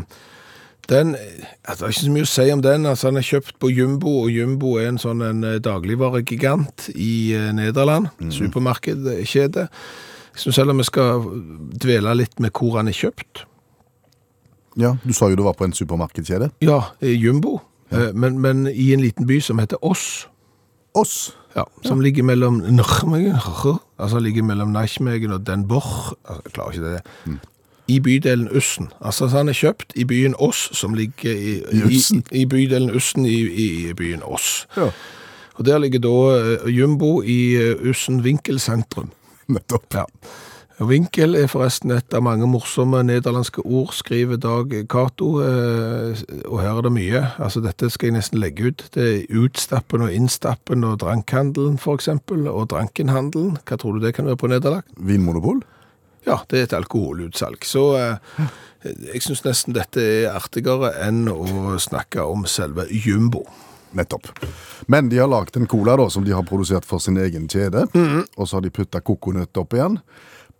[0.92, 2.88] den, altså, det er ikke så mye å si om den.
[2.90, 7.12] Altså, han er kjøpt på Jumbo, og Jumbo er en sånn en eh, dagligvaregigant i
[7.56, 8.12] Nederland.
[8.20, 8.36] Nederland.
[8.36, 9.66] Supermarkedkjede.
[10.32, 11.26] Jeg synes heller vi skal
[11.82, 13.44] dvele litt med hvor han er kjøpt.
[14.80, 16.52] Ja, du sa jo du var på en supermarkedskjede.
[16.64, 17.60] Ja, eh, Jumbo.
[17.92, 18.08] Ja.
[18.16, 20.26] men, men i en liten by som heter Oss.
[20.96, 21.34] Oss.
[21.52, 23.36] Ja, som ligger mellom Nørmegen,
[24.00, 27.40] altså ligger mellom Nijmegen og Den Bosch, altså, jeg klarer ikke det,
[27.88, 28.92] i bydelen Ussen.
[29.00, 33.40] Altså, han er kjøpt i byen Ås, som ligger i, I i, bydelen Ussen i,
[33.66, 34.66] i byen Ås.
[34.76, 34.90] Ja.
[35.54, 39.10] Og der ligger da eh, Jumbo i eh, Ussen vinkelsentrum.
[39.52, 39.94] Nettopp.
[39.94, 40.06] Ja.
[40.82, 46.78] Vinkel er forresten et av mange morsomme nederlandske ord, skriver Dag Cato, eh, og her
[46.78, 47.20] er det mye.
[47.42, 48.86] Altså, dette skal jeg nesten legge ut.
[48.94, 53.58] Det er utstappen og innstappen og drankhandelen, eksempel, og drankenhandelen.
[53.68, 54.82] Hva tror du det kan være på nederlag?
[54.96, 55.62] Vinmonopol.
[56.26, 57.64] Ja, det er et alkoholutsalg.
[57.66, 58.46] Så eh,
[58.82, 63.44] jeg synes nesten dette er artigere enn å snakke om selve jumbo.
[63.92, 64.30] Nettopp.
[64.88, 67.84] Men de har lagd en cola da, som de har produsert for sin egen kjede,
[67.92, 69.98] og så har de putta kokonøtt opp igjen.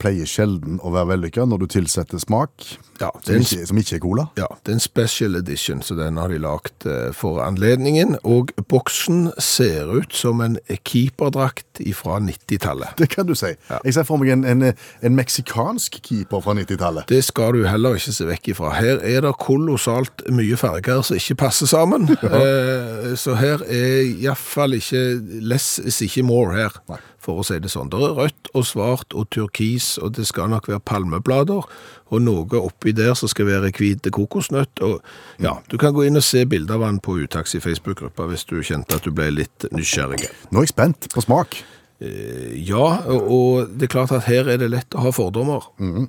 [0.03, 2.64] Pleier sjelden å være vellykka når du tilsetter smak
[2.98, 4.24] Ja, det som en ikke, som ikke er cola.
[4.38, 8.16] Ja, det er en special edition, så den har de lagt eh, for anledningen.
[8.22, 12.94] Og boksen ser ut som en keeperdrakt fra 90-tallet.
[12.98, 13.53] Det kan du si.
[13.70, 13.80] Ja.
[13.84, 17.09] Jeg ser for meg en, en, en meksikansk keeper fra 90-tallet.
[17.11, 18.74] Det skal du heller ikke se vekk ifra.
[18.78, 22.11] Her er det kolossalt mye farger som ikke passer sammen.
[22.32, 25.00] Eh, så her er iallfall ikke
[25.44, 26.96] less is ikke more her, Nei.
[27.22, 27.90] For å si det sånn.
[27.92, 31.68] Det er rødt og svart og turkis, og det skal nok være palmeblader,
[32.12, 34.82] og noe oppi der som skal være hvit kokosnøtt.
[34.84, 34.98] Og
[35.42, 38.58] ja, du kan gå inn og se bilder av han på Utaxi Facebook-gruppa hvis du
[38.60, 40.26] kjente at du ble litt nysgjerrig.
[40.50, 41.60] Nå er jeg spent på smak.
[42.02, 45.68] Ja, og det er klart at her er det lett å ha fordommer.
[45.78, 46.08] Mm.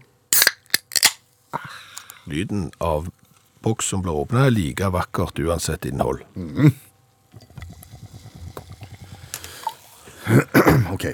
[2.31, 3.11] Lyden av
[3.63, 6.23] boks som blir åpnet er like vakkert uansett innhold.
[10.93, 11.05] Ok.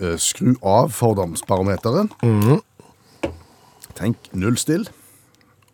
[0.00, 2.14] Eh, Skru av fordomsbarometeret.
[3.98, 4.86] Tenk nullstill,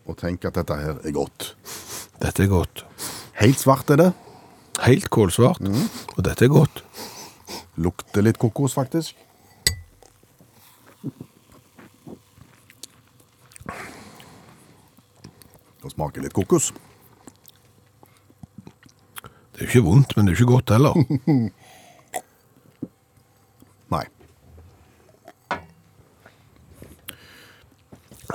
[0.09, 1.52] og tenk at dette her er godt.
[2.20, 2.82] Dette er godt.
[3.38, 4.09] Helt svart er det.
[4.84, 5.62] Helt kålsvart.
[6.16, 6.82] Og dette er godt.
[7.78, 9.14] Lukter litt kokos, faktisk.
[15.84, 16.72] Og smaker litt kokos.
[19.22, 20.94] Det er jo ikke vondt, men det er jo ikke godt heller.
[23.94, 24.06] Nei.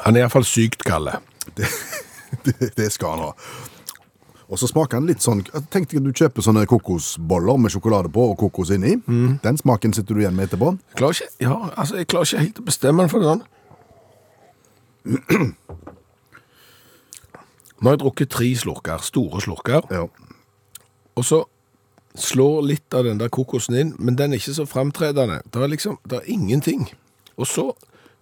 [0.02, 1.20] Han er iallfall sykt kalle.
[2.44, 3.34] Det, det skal han ha.
[4.50, 8.10] Og så smaker han litt sånn Tenk deg at du kjøper sånne kokosboller med sjokolade
[8.14, 8.96] på og kokos inni.
[9.46, 10.74] Den smaken sitter du igjen med etterpå.
[10.92, 13.42] Jeg klarer ikke, ja, altså, jeg klarer ikke helt å bestemme den for sånn.
[17.84, 19.82] Nå har jeg drukket tre slurker, store slurker.
[19.94, 20.06] Ja.
[21.20, 21.44] Og så
[22.16, 25.42] slår litt av den der kokosen inn, men den er ikke så framtredende.
[25.52, 26.86] Det er liksom, det er ingenting.
[27.36, 27.74] Og så,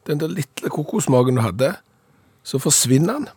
[0.09, 1.73] den der lille kokosmagen du hadde,
[2.43, 3.27] så forsvinner han.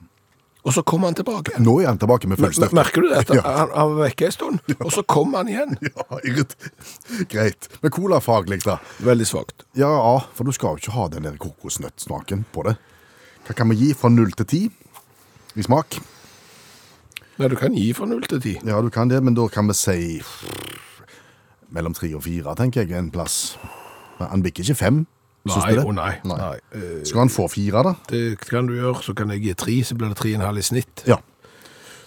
[0.65, 1.59] Og så kommer han tilbake.
[1.61, 3.25] Nå er han tilbake med full Mer- Merker du det?
[3.37, 3.43] Ja.
[3.45, 5.75] Han, han var vekke en stund, og så kom han igjen.
[5.91, 6.55] Ja, irrit.
[7.29, 7.69] Greit.
[7.83, 8.79] Men colafaglig, da?
[9.05, 9.67] Veldig svagt.
[9.77, 9.91] Ja,
[10.33, 12.79] for du skal jo ikke ha den der kokosnøttsmaken på det.
[13.45, 14.63] Hva kan vi gi fra null til ti
[15.55, 15.99] i smak?
[17.37, 18.55] Nei, du kan gi fra null til ti.
[18.65, 19.99] Ja, du kan det, men da kan vi si
[21.75, 23.57] mellom tre og fire, tenker jeg, en plass.
[24.21, 25.05] Han bikker ikke fem,
[25.53, 25.85] syns Nei, du det?
[25.85, 26.13] å nei.
[26.25, 26.57] nei.
[26.73, 27.95] Eh, Skal han få fire, da?
[28.09, 30.47] Det kan du gjøre, så kan jeg gi tre, så blir det tre og en
[30.49, 31.05] halv i snitt.
[31.11, 31.19] Ja.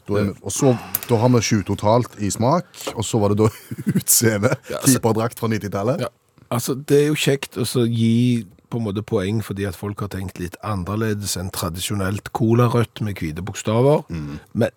[0.08, 0.72] Da, vi, og så,
[1.10, 2.66] da har vi sju totalt i smak,
[2.96, 3.50] og så var det da
[4.00, 4.54] utseende.
[4.72, 6.06] Ja, altså, Keeperdrakt fra 90-tallet.
[6.08, 6.12] Ja,
[6.56, 10.10] altså det er jo kjekt å gi på en måte poeng fordi at folk har
[10.12, 14.02] tenkt litt annerledes enn tradisjonelt cola-rødt med hvite bokstaver.
[14.10, 14.74] Men,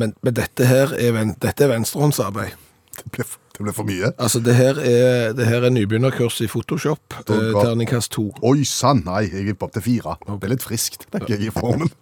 [0.00, 2.56] men, men dette her er, dette er venstrehåndsarbeid.
[2.96, 4.10] Det, ble, det ble for mye.
[4.18, 8.28] Altså det her er, det her er nybegynnerkurs i Photoshop, eh, terningkast to.
[8.42, 10.16] Oi sann, nei, jeg er opp til fire.
[10.26, 11.92] Det er litt friskt, tenker jeg, i formen.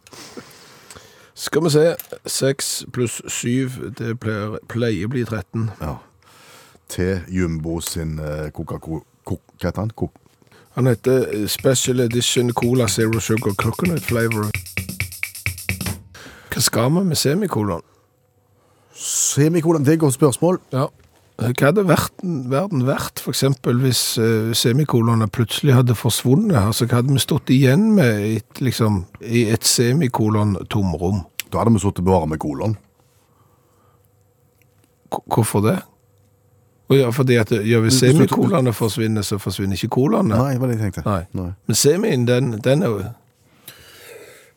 [1.38, 1.84] Skal vi se,
[2.26, 5.68] seks pluss syv, det pleier, pleier å bli 13.
[5.78, 5.92] Ja.
[6.90, 9.90] Til Jumbo sin eh, Coca-Cola Hva heter han?
[9.92, 10.18] Coca
[10.74, 14.48] Han heter eh, Special Edition Cola Zero Sugar Coconut Flavor.
[16.48, 17.84] Hva skal vi med semikolon?
[18.98, 20.58] Semikolon, det er et godt spørsmål.
[20.74, 20.88] Ja.
[21.38, 26.56] Hva hadde verden, verden vært, eksempel, hvis uh, semikolonene plutselig hadde forsvunnet?
[26.58, 31.20] Altså, hva hadde vi stått igjen med et, liksom, i et semikolon-tomrom?
[31.52, 32.74] Da hadde vi sittet bare med kolon.
[35.14, 35.76] K- Hvorfor det?
[36.90, 40.34] Ja, fordi at ja, hvis semikolene forsvinner, så forsvinner ikke kolonene.
[40.42, 41.04] Nei, det var det jeg tenkte.
[41.06, 41.22] Nei.
[41.38, 41.50] Nei.
[41.68, 43.06] Men semien, den, den er jo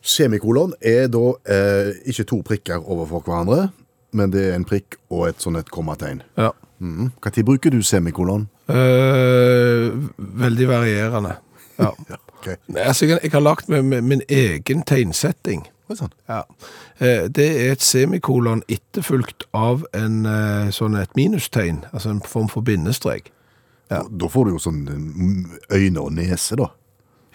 [0.01, 3.67] Semikolon er da eh, ikke to prikker overfor hverandre,
[4.11, 6.23] men det er en prikk og et sånn et kommategn.
[6.37, 6.51] ja.
[6.81, 7.11] Mm.
[7.21, 8.47] Tid bruker du semikolon?
[8.65, 11.35] Eh, veldig varierende.
[11.77, 11.91] Ja.
[12.09, 12.55] ja okay.
[12.73, 15.67] Altså, jeg, jeg har lagt meg med min egen tegnsetting.
[15.91, 16.09] Sånn?
[16.29, 16.43] Ja.
[16.97, 22.49] Eh, Det er et semikolon etterfulgt av en eh, sånn et minustegn, altså en form
[22.49, 23.29] for bindestrek.
[23.91, 26.71] Da, da får du jo sånn mm, øyne og nese, da.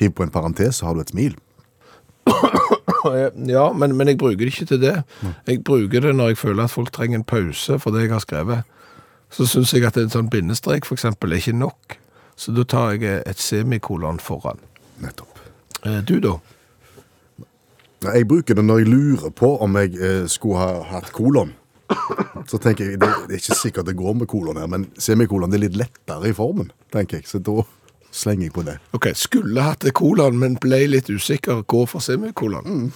[0.00, 1.36] Hiv på en parentes, så har du et smil.
[3.46, 4.94] Ja, men, men jeg bruker det ikke til det.
[5.46, 8.24] Jeg bruker det når jeg føler at folk trenger en pause for det jeg har
[8.24, 8.64] skrevet.
[9.30, 11.96] Så syns jeg at en sånn bindestrek eksempel er ikke nok.
[12.36, 14.58] Så da tar jeg et semikolon foran.
[15.02, 15.38] Nettopp.
[15.84, 16.34] Eh, Du da?
[18.06, 21.54] Jeg bruker det når jeg lurer på om jeg eh, skulle ha hatt kolon.
[22.50, 25.60] Så tenker jeg, det, er ikke sikkert det går med kolon her, men semikolon det
[25.60, 27.28] er litt lettere i formen, tenker jeg.
[27.30, 27.62] Så da
[28.16, 28.78] slenger jeg på det.
[28.96, 32.90] Ok, skulle hatt colaen, men ble litt usikker, gå for semikolon.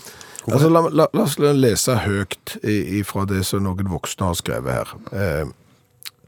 [0.49, 2.57] Altså, la, la, la oss lese høyt
[3.07, 4.95] fra det som noen voksne har skrevet her.
[5.13, 5.51] Eh,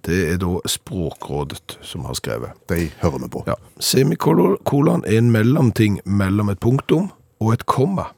[0.05, 2.57] det er da Språkrådet som har skrevet.
[2.68, 3.45] De hører vi på.
[3.47, 3.55] Ja.
[3.80, 7.11] Semikolon er en mellomting mellom et punktum
[7.43, 8.11] og et komma,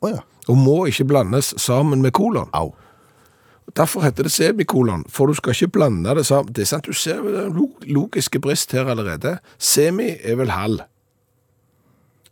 [0.00, 0.22] Oh, ja.
[0.48, 2.48] og må ikke blandes sammen med kolon.
[2.56, 2.70] Au.
[3.76, 6.52] Derfor heter det semikolon, for du skal ikke blande det sammen.
[6.52, 7.54] Det er sant, du ser den
[7.86, 9.36] logiske brist her allerede.
[9.58, 10.80] Semi er vel halv.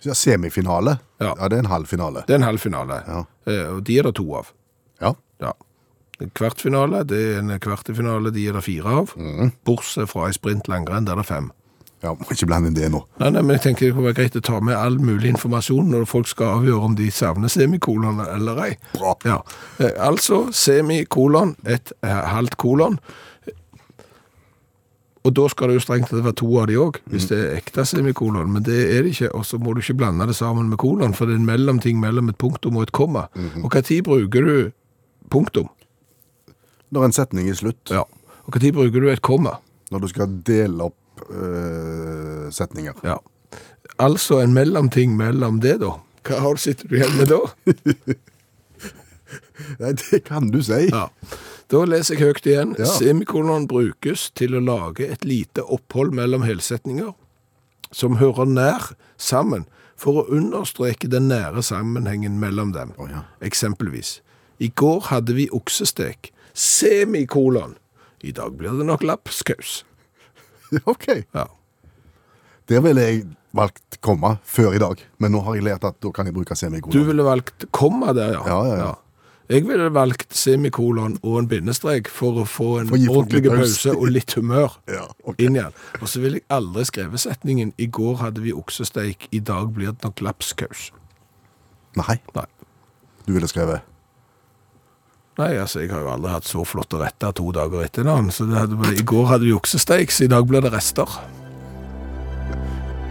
[0.07, 0.99] Ja, semifinale.
[1.21, 1.33] Ja.
[1.35, 2.23] ja, det er en halv finale.
[2.27, 3.25] Det er en halv finale, Ja.
[3.47, 4.53] Eh, og de er det to av.
[5.03, 5.13] Ja.
[5.43, 5.53] Ja.
[6.35, 9.15] Kvartfinale, det er en kvartefinale, de er det fire av.
[9.67, 11.51] Bortsett fra i sprint langrenn, der er det fem.
[12.03, 13.01] Ja, må ikke blande inn det nå.
[13.19, 15.89] Nei, nei, men jeg tenker det kunne være greit å ta med all mulig informasjon
[15.91, 18.73] når folk skal avgjøre om de savner semikolon eller ei.
[18.95, 19.17] Bra.
[19.27, 19.41] Ja.
[19.83, 22.99] Eh, Altså semikolon, et eh, halvt kolon.
[25.27, 27.57] Og da skal det jo strengt tatt være to av de òg, hvis det er
[27.59, 28.53] ekte semikolon.
[28.55, 31.13] Men det er det ikke, og så må du ikke blande det sammen med kolon,
[31.19, 33.27] for det er en mellomting mellom et punktum og et komma.
[33.61, 34.55] Og hva tid bruker du
[35.35, 35.69] punktum?
[36.95, 38.07] Når en setning er slutt, Ja.
[38.49, 39.59] Og tid bruker du et komma?
[39.91, 40.95] når du skal dele opp
[41.31, 42.95] øh, setninger.
[43.05, 43.17] Ja.
[43.99, 45.97] Altså en mellomting mellom det, da.
[46.29, 47.41] Hva har sitter du igjen med da?
[49.81, 50.89] Nei, det kan du si.
[50.89, 51.09] Ja.
[51.69, 52.75] Da leser jeg høyt igjen.
[52.79, 52.89] Ja.
[52.89, 57.13] Semikolon brukes til å lage et lite opphold mellom helsetninger
[57.93, 59.65] som hører nær sammen,
[59.99, 62.93] for å understreke den nære sammenhengen mellom dem.
[63.01, 63.25] Oh, ja.
[63.43, 64.21] Eksempelvis.
[64.63, 66.31] I går hadde vi oksestek.
[66.55, 67.77] Semikolon.
[68.23, 69.83] I dag blir det nok lapskaus.
[70.93, 71.07] Ok.
[71.35, 71.49] Ja.
[72.69, 76.11] Der ville jeg valgt komma før i dag, men nå har jeg lært at da
[76.15, 76.93] kan jeg bruke semikolon.
[76.93, 78.43] Du ville valgt komma der, ja.
[78.47, 78.95] Ja, ja, ja.
[79.49, 84.11] Jeg ville valgt semikolon og en bindestrek for å få en For ordentlig pause og
[84.13, 85.47] litt humør Ja, okay.
[85.47, 85.73] inn igjen.
[86.03, 89.95] Og så ville jeg aldri skrevet setningen I går hadde vi oksesteik, i dag blir
[89.95, 90.91] det nok lapskaus.
[91.97, 92.45] Nei, Nei.
[93.25, 93.81] du ville skrevet
[95.39, 98.47] Nei, altså, jeg har jo aldri hatt så flotte retter to dager etter hverandre, så
[98.51, 101.07] hadde, i går hadde vi oksesteiks, i dag blir det rester.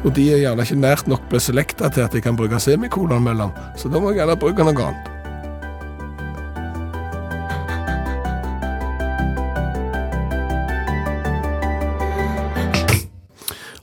[0.04, 3.24] Og de er gjerne ikke nært nok ble selekta til at jeg kan bruke semikolon
[3.24, 5.16] mellom, så da må jeg gjerne bruke noe annet.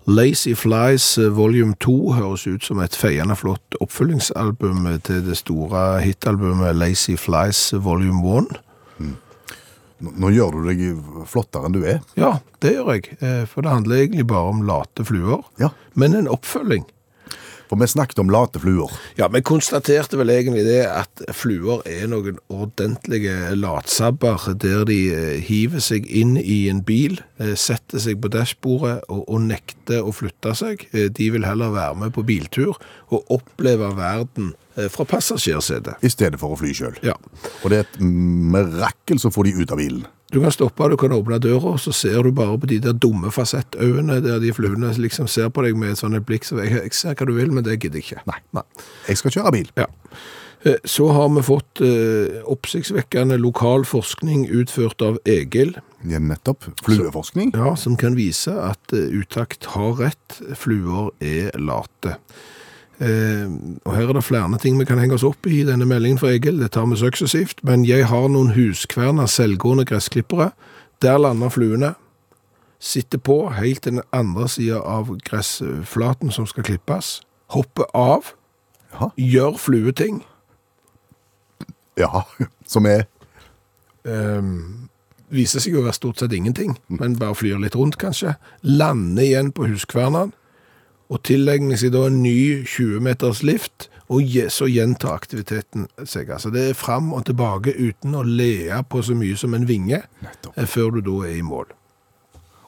[0.07, 6.03] Lazy Flies eh, Volume 2 høres ut som et feiende flott oppfølgingsalbum til det store
[6.05, 8.59] hitalbumet Lazy Flies Volume 1.
[10.05, 10.83] Nå, nå gjør du deg
[11.31, 12.03] flottere enn du er.
[12.19, 15.47] Ja, det gjør jeg, eh, for det handler egentlig bare om late fluer.
[15.63, 15.71] Ja.
[15.97, 16.85] Men en oppfølging.
[17.71, 18.93] For vi snakket om late fluer.
[19.19, 25.39] Ja, vi konstaterte vel egentlig det at fluer er noen ordentlige latsabber der de eh,
[25.47, 30.13] hiver seg inn i en bil, eh, setter seg på dashbordet og, og nekter å
[30.15, 30.87] flytte seg.
[30.93, 32.75] Eh, De vil heller være med på biltur
[33.11, 34.53] og oppleve verden
[34.91, 36.01] fra passasjersetet.
[36.03, 36.97] I stedet for å fly sjøl.
[37.07, 37.15] Ja.
[37.63, 40.07] Og det er et mirakel så får de ut av bilen.
[40.35, 42.97] Du kan stoppe, du kan åpne døra, og så ser du bare på de der
[42.99, 46.59] dumme fasettøyene der de fluene liksom ser på deg med et sånt blikk blikk, så
[46.63, 48.25] jeg, jeg ser hva du vil, men det gidder jeg ikke.
[48.27, 48.41] Nei.
[48.57, 48.65] Nei.
[49.09, 49.71] Jeg skal kjøre bil.
[49.79, 49.87] Ja.
[50.65, 56.67] Eh, Så har vi fått eh, oppsiktsvekkende lokal forskning utført av Egil, Ja, nettopp.
[56.85, 57.55] Flueforskning.
[57.55, 62.19] ja, som kan vise at uh, utakt har rett, fluer er late.
[63.01, 63.49] Eh,
[63.85, 66.19] og her er det flere ting vi kan henge oss opp i i denne meldingen
[66.19, 70.53] fra Egil, det tar vi suksessivt, men jeg har noen huskverner selvgående gressklippere,
[71.03, 71.95] der lander fluene,
[72.79, 77.21] sitter på helt til den andre siden av gressflaten som skal klippes,
[77.51, 78.35] hopper av,
[78.95, 79.09] Ja.
[79.19, 80.23] gjør flueting,
[81.99, 82.23] ja.
[82.67, 83.07] Som er?
[84.05, 84.43] Eh,
[85.35, 89.53] viser seg å være stort sett ingenting, men bare flyr litt rundt kanskje, lander igjen
[89.53, 90.33] på huskvernen,
[91.13, 96.29] og tillegger seg da en ny 20 meters lift, og så gjentar aktiviteten seg.
[96.31, 100.03] Altså det er fram og tilbake uten å lea på så mye som en vinge,
[100.23, 100.53] Nettopp.
[100.59, 101.73] eh, før du da er i mål.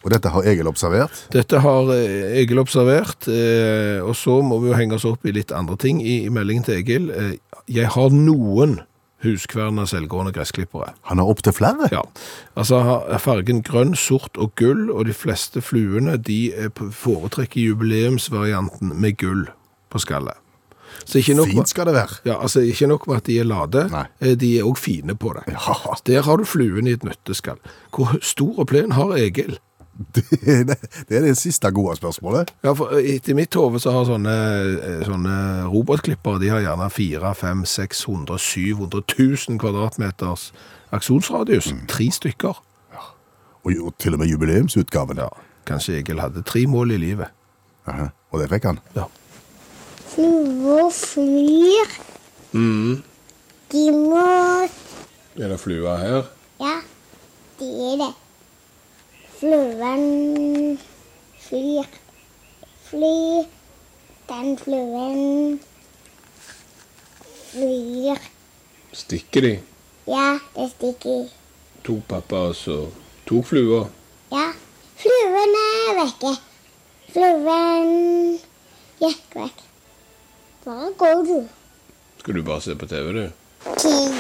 [0.07, 1.25] Og dette har Egil observert.
[1.35, 5.35] Dette har eh, Egil observert, eh, og så må vi jo henge oss opp i
[5.35, 7.11] litt andre ting i, i meldingen til Egil.
[7.11, 7.33] Eh,
[7.67, 8.79] jeg har noen
[9.25, 10.93] huskverner selvgående gressklippere.
[11.11, 11.89] Han har opptil flere.
[11.93, 12.03] Ja,
[12.57, 18.93] altså har fargen grønn, sort og gull, og de fleste fluene de eh, foretrekker jubileumsvarianten
[19.01, 19.47] med gull
[19.93, 20.37] på skallet.
[21.05, 22.15] Så ikke nok, Fint skal det være.
[22.25, 24.05] ja, altså ikke nok med at de er lade, Nei.
[24.21, 25.43] eh, de er også fine på det.
[25.53, 25.75] Ja,
[26.07, 27.59] Der har du fluen i et nøtteskall.
[27.93, 29.59] Hvor stor og plen har Egil?
[30.15, 30.77] det er det,
[31.09, 32.51] det er det siste gode spørsmålet.
[32.65, 34.35] Ja, for eh, etter mitt hode så har sånne,
[34.77, 35.37] eh, sånne
[35.73, 40.51] robotklippere, de har gjerne 4, 5, 600, 700 000 kvadratmeters
[40.97, 41.73] aksjonsradius.
[41.89, 42.63] Tre stykker.
[43.67, 45.19] Og jo, til og med jubileumsutgaven.
[45.19, 45.31] Ja,
[45.67, 47.33] kanskje Egil hadde tre mål i livet.
[47.87, 48.79] Aha, Og det fikk han.
[48.97, 49.07] Ja.
[50.13, 51.91] Fluer flyr
[53.73, 54.23] De må
[55.37, 56.31] Er det flua her?
[56.63, 56.79] Ja,
[57.59, 58.13] det er det.
[59.39, 60.79] Fluen
[61.39, 61.87] flyr.
[62.89, 63.47] Fly.
[64.29, 65.61] Den fluen
[67.51, 68.19] flyr.
[68.93, 69.53] Stikker de?
[70.07, 71.29] Ja, det stikker.
[71.85, 72.79] Tok pappa altså
[73.27, 73.85] to tok flua?
[74.33, 74.49] Ja,
[74.97, 76.35] fluen er vekke.
[77.13, 77.95] Fluen
[79.05, 79.65] gikk vekk.
[80.65, 81.41] Bare gå, du.
[82.19, 83.27] Skal du bare se på TV, du?
[83.77, 84.17] Tid.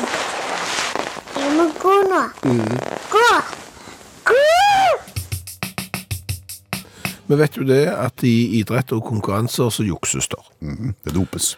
[1.36, 2.26] Jeg må gå nå.
[2.44, 2.76] Mm.
[3.10, 3.30] Gå!
[7.26, 10.44] Vi vet jo det at i idrett og konkurranser så jukses der.
[10.60, 11.56] Mm, Det dopes.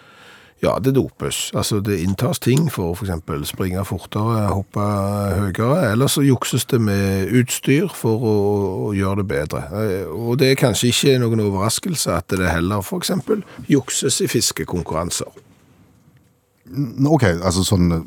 [0.63, 1.53] Ja, det dopes.
[1.55, 4.83] Altså det inntas ting for å eksempel springe fortere, hoppe
[5.39, 8.33] høyere, eller så jukses det med utstyr for å,
[8.89, 9.61] å gjøre det bedre.
[9.71, 15.31] Eh, Og det er kanskje ikke noen overraskelse at det heller eksempel jukses i fiskekonkurranser.
[17.07, 18.03] Ok, altså sånn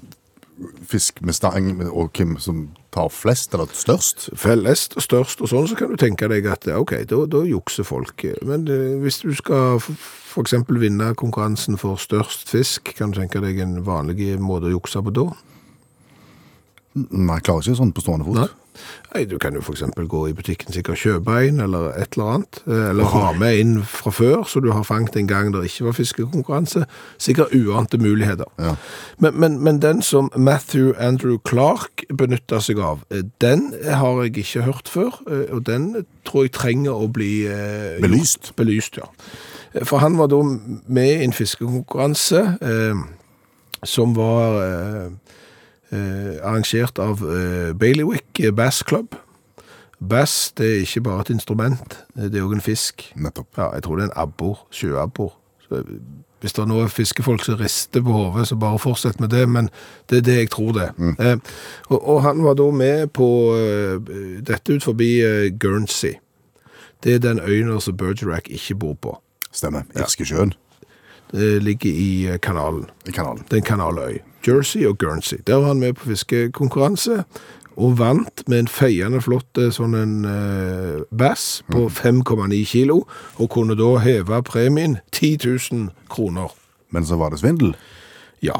[0.87, 4.29] fisk med stang, og hvem som tar flest, eller størst.
[4.39, 7.87] Fellest og størst og sånn, så kan du tenke deg at ok, da, da jukser
[7.87, 8.25] folk.
[8.47, 10.57] Men eh, hvis du skal f.eks.
[10.67, 15.15] vinne konkurransen for størst fisk, kan du tenke deg en vanlig måte å jukse på
[15.15, 15.29] da?
[16.91, 18.41] Nei, jeg klarer ikke sånn på stående fot.
[18.41, 18.49] Nei.
[19.13, 22.61] Nei, du kan jo eksempel gå i butikken sikkert kjøpe en, eller et eller annet.
[22.67, 25.85] eh, Eller ha med inn fra før, så du har fangt en gang der ikke
[25.89, 26.85] var fiskekonkurranse.
[27.19, 28.47] Sikkert uante muligheter.
[28.59, 28.75] Ja.
[29.19, 34.37] Men, men, men den som Matthew Andrew Clark benytter seg av, eh, den har jeg
[34.45, 38.53] ikke hørt før, eh, og den tror jeg trenger å bli eh, Belyst.
[38.55, 39.09] Belyst, ja.
[39.83, 43.03] For han var da med i en fiskekonkurranse eh,
[43.87, 45.30] som var eh,
[45.91, 49.15] arrangert av eh, Bailiwick Bass Club.
[50.01, 53.11] Bass det er ikke bare et instrument, eh, det er òg en fisk.
[53.15, 53.51] Nettopp.
[53.57, 55.35] Ja, jeg tror det er en abbor, sjøabbor.
[56.41, 59.69] Hvis det er noen fiskefolk som rister på hodet, så bare fortsett med det, men
[60.09, 60.89] det er det jeg tror det.
[61.19, 61.37] Eh,
[61.89, 64.01] og, og han var da med på uh,
[64.41, 66.15] dette ut forbi uh, Guernsey.
[67.03, 69.15] Det er den øya som Bergerac ikke bor på.
[69.51, 69.85] Stemmer.
[69.95, 70.53] Irskesjøen
[71.31, 72.89] Det ligger i eh, kanalen.
[73.07, 73.45] i kanalen.
[73.49, 74.19] Det er en kanaløy.
[74.47, 75.37] Jersey og Guernsey.
[75.47, 77.23] Der var han med på fiskekonkurranse,
[77.77, 83.05] og vant med en feiende flott eh, sånn en eh, bass på 5,9 kilo,
[83.39, 85.37] og kunne da heve premien 10
[85.71, 86.51] 000 kroner.
[86.91, 87.75] Men så var det svindel.
[88.43, 88.59] Ja,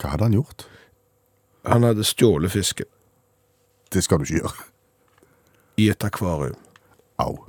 [0.00, 0.66] Hva hadde han gjort?
[1.64, 2.84] han hadde stjålet fisken
[3.92, 4.64] Det skal du ikke gjøre.
[5.76, 6.56] i et akvarium.
[7.18, 7.43] Au.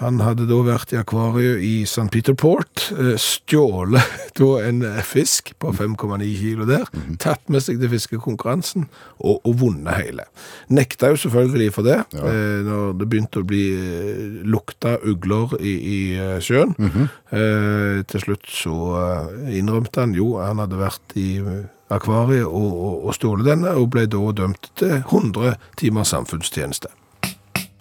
[0.00, 2.08] Han hadde da vært i akvariet i St.
[2.12, 6.88] Peter Port, eh, stjålet da en eh, fisk på 5,9 kilo der,
[7.22, 8.88] tatt med seg til fiskekonkurransen
[9.18, 10.26] og, og vunnet hele.
[10.74, 12.34] Nekta jo selvfølgelig for det, ja.
[12.66, 16.00] når det begynte å bli eh, lukta ugler i, i
[16.42, 16.74] sjøen.
[16.78, 16.94] sjøen.
[16.94, 18.02] -hmm.
[18.10, 21.64] til slutt så eh, innrømte han jo, han hadde vært i eh,
[21.94, 26.92] akvariet og, og, og stjålet denne, og ble da dømt til 100 timers samfunnstjeneste.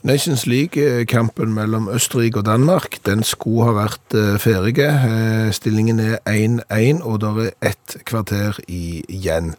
[0.04, 4.76] Nations League-kampen mellom Østerrike og Danmark, den skulle ha vært ferdig.
[4.84, 9.54] Eh, Stillingen er 1-1, og det er ett kvarter igjen.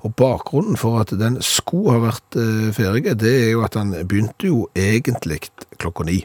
[0.00, 3.92] Og bakgrunnen for at den skulle ha vært eh, ferdig, det er jo at han
[3.92, 5.42] begynte jo egentlig
[5.76, 6.22] klokka ni.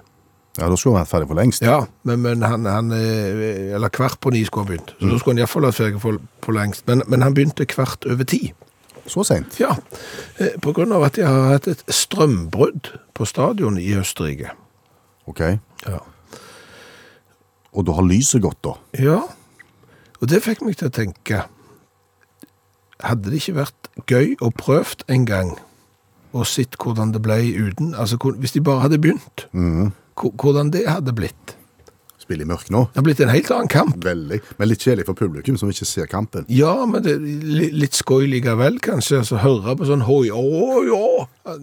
[0.55, 1.65] Ja, Da skulle han vært ferdig for lengst.
[1.65, 4.95] Ja, men, men han, han eh, Eller kvart på ni skulle han begynt.
[4.99, 6.87] Så da skulle han iallfall vært ferdig for, for lengst.
[6.87, 8.53] Men, men han begynte kvart over ti.
[9.05, 9.59] Så seint.
[9.59, 9.75] Ja,
[10.39, 14.51] eh, på grunn av at de har hatt et strømbrudd på stadion i Østerrike.
[15.25, 15.41] Ok.
[15.87, 16.03] Ja.
[17.75, 18.75] Og da har lyset gått, da.
[18.99, 19.23] Ja,
[20.21, 21.43] og det fikk meg til å tenke,
[23.03, 25.51] hadde det ikke vært gøy å prøvd en gang
[26.35, 29.91] og sett hvordan det ble uten, altså hvis de bare hadde begynt, mm.
[30.15, 31.55] hvordan det hadde blitt.
[32.25, 32.79] Spille i mørket nå.
[32.89, 33.97] Det har blitt en helt annen kamp.
[34.01, 34.39] Veldig.
[34.57, 36.47] Men litt kjedelig for publikum som ikke ser kampen.
[36.49, 40.41] Ja, men det er li- litt skøy likevel, kanskje, altså høre på sånn hoi, å,
[40.89, 41.27] ja.
[41.45, 41.57] Ja,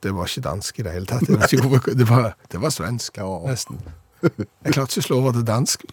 [0.00, 1.28] Det var ikke dansk i det hele tatt.
[1.28, 3.82] Det var, det var svensk, nesten.
[4.24, 5.84] Jeg klarte ikke å slå over til dansk.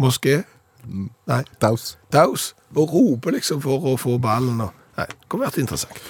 [0.00, 0.38] Moské.
[1.28, 1.42] Nei.
[1.60, 1.96] Daus.
[2.12, 2.54] Daus.
[2.76, 4.60] Og rope liksom for å få ballen.
[4.64, 6.00] Og, nei, det kunne vært interessant.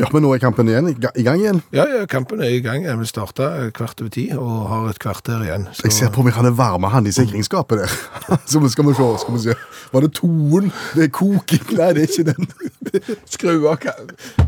[0.00, 1.58] Ja, men nå er kampen igjen, i gang igjen.
[1.76, 2.86] Ja, ja, kampen er i gang.
[2.88, 3.46] Jeg vil starte
[3.76, 5.66] kvart over ti og har et kvarter igjen.
[5.76, 7.96] Så Jeg ser på meg han er varme, han i sikringsskapet der.
[8.50, 9.56] Så skal vi se, skal vi se.
[9.92, 10.70] Var det toen?
[10.96, 11.66] Det er koking?
[11.76, 12.48] Nei, det er ikke den.
[13.34, 13.96] skru av ka-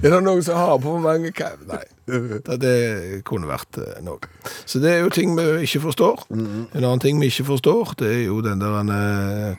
[0.02, 1.82] Er det noen som har på for mange ka- Nei.
[2.42, 4.18] Det, det kunne vært eh, noe.
[4.66, 6.24] Så det er jo ting vi ikke forstår.
[6.34, 9.54] En annen ting vi ikke forstår, det er jo den der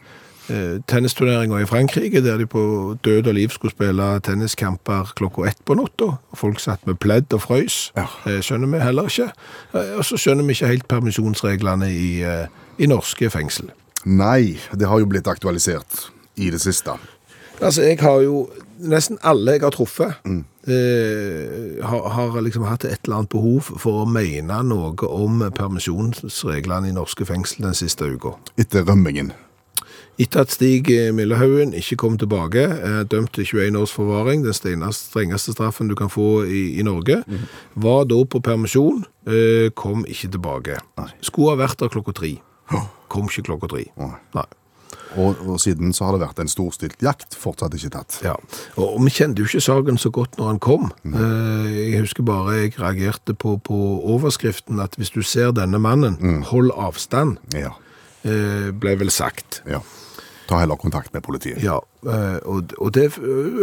[0.49, 5.65] eh, eh, i Frankrike, der de på død og liv skulle spille tenniskamper klokka ett
[5.65, 6.17] på natta.
[6.33, 7.91] Folk satt med pledd og frøys.
[7.95, 8.07] Ja.
[8.25, 9.31] Eh, skjønner vi heller ikke.
[9.73, 12.23] Eh, Og så skjønner vi ikke helt permisjonsreglene i,
[12.77, 13.71] i norske fengsel.
[14.05, 16.97] Nei, det har jo blitt aktualisert i det siste?
[17.61, 18.49] Altså, jeg har jo
[18.83, 20.15] Nesten alle jeg har truffet,
[20.67, 26.89] eh, har, har liksom hatt et eller annet behov for å mene noe om permisjonsreglene
[26.89, 28.33] i norske fengsel den siste uka.
[28.59, 29.31] Etter rømmingen.
[30.21, 35.55] Etter at Stig Millehaugen ikke kom tilbake, er dømt til 21 års forvaring, den strengeste,
[35.55, 37.23] straffen du kan få i, i Norge,
[37.73, 40.77] var da på permisjon, eh, kom ikke tilbake.
[41.25, 42.35] Skulle ha vært der klokka tre.
[43.09, 43.87] Kom ikke klokka tre.
[44.37, 44.45] Nei.
[45.17, 48.15] Og, og siden så har det vært en storstilt jakt, fortsatt ikke tatt.
[48.25, 48.33] Ja,
[48.81, 50.87] og, vi kjente jo ikke saken så godt når han kom.
[51.09, 53.77] Eh, Jeg husker bare jeg reagerte på, på
[54.13, 56.17] overskriften at hvis du ser denne mannen,
[56.49, 57.73] hold avstand, Ja.
[58.25, 59.63] eh, ble vel sagt.
[59.69, 59.81] ja.
[60.47, 61.61] Ta heller kontakt med politiet.
[61.63, 61.77] Ja,
[62.07, 63.05] eh, og, det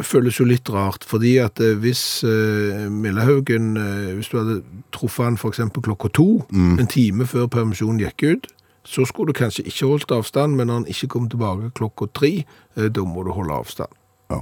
[0.06, 4.60] føles jo litt rart, fordi at eh, hvis eh, Millehaugen, eh, hvis du hadde
[4.96, 8.50] truffet han eksempel klokka to, en time før permisjonen gikk ut,
[8.84, 12.32] så skulle du kanskje ikke holdt avstand, men når han ikke kom tilbake klokka tre,
[12.76, 13.92] eh, da må du holde avstand.
[14.32, 14.40] Ja.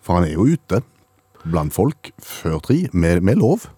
[0.00, 0.80] For han er jo ute
[1.44, 3.68] blant folk før tre, med, med lov.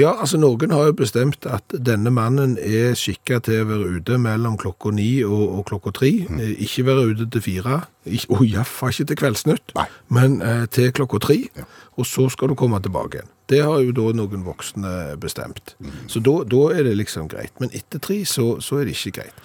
[0.00, 4.16] Ja, altså noen har jo bestemt at denne mannen er skikka til å være ute
[4.22, 6.12] mellom klokka ni og, og klokka tre.
[6.30, 6.38] Mm.
[6.64, 9.84] Ikke være ute til fire, ikke, og iallfall ikke til kveldsnytt, Nei.
[10.16, 11.36] men eh, til klokka tre.
[11.58, 11.66] Ja.
[12.00, 13.32] Og så skal du komme tilbake igjen.
[13.50, 15.74] Det har jo da noen voksne bestemt.
[16.08, 17.52] Så da, da er det liksom greit.
[17.60, 19.44] Men etter tre så, så er det ikke greit.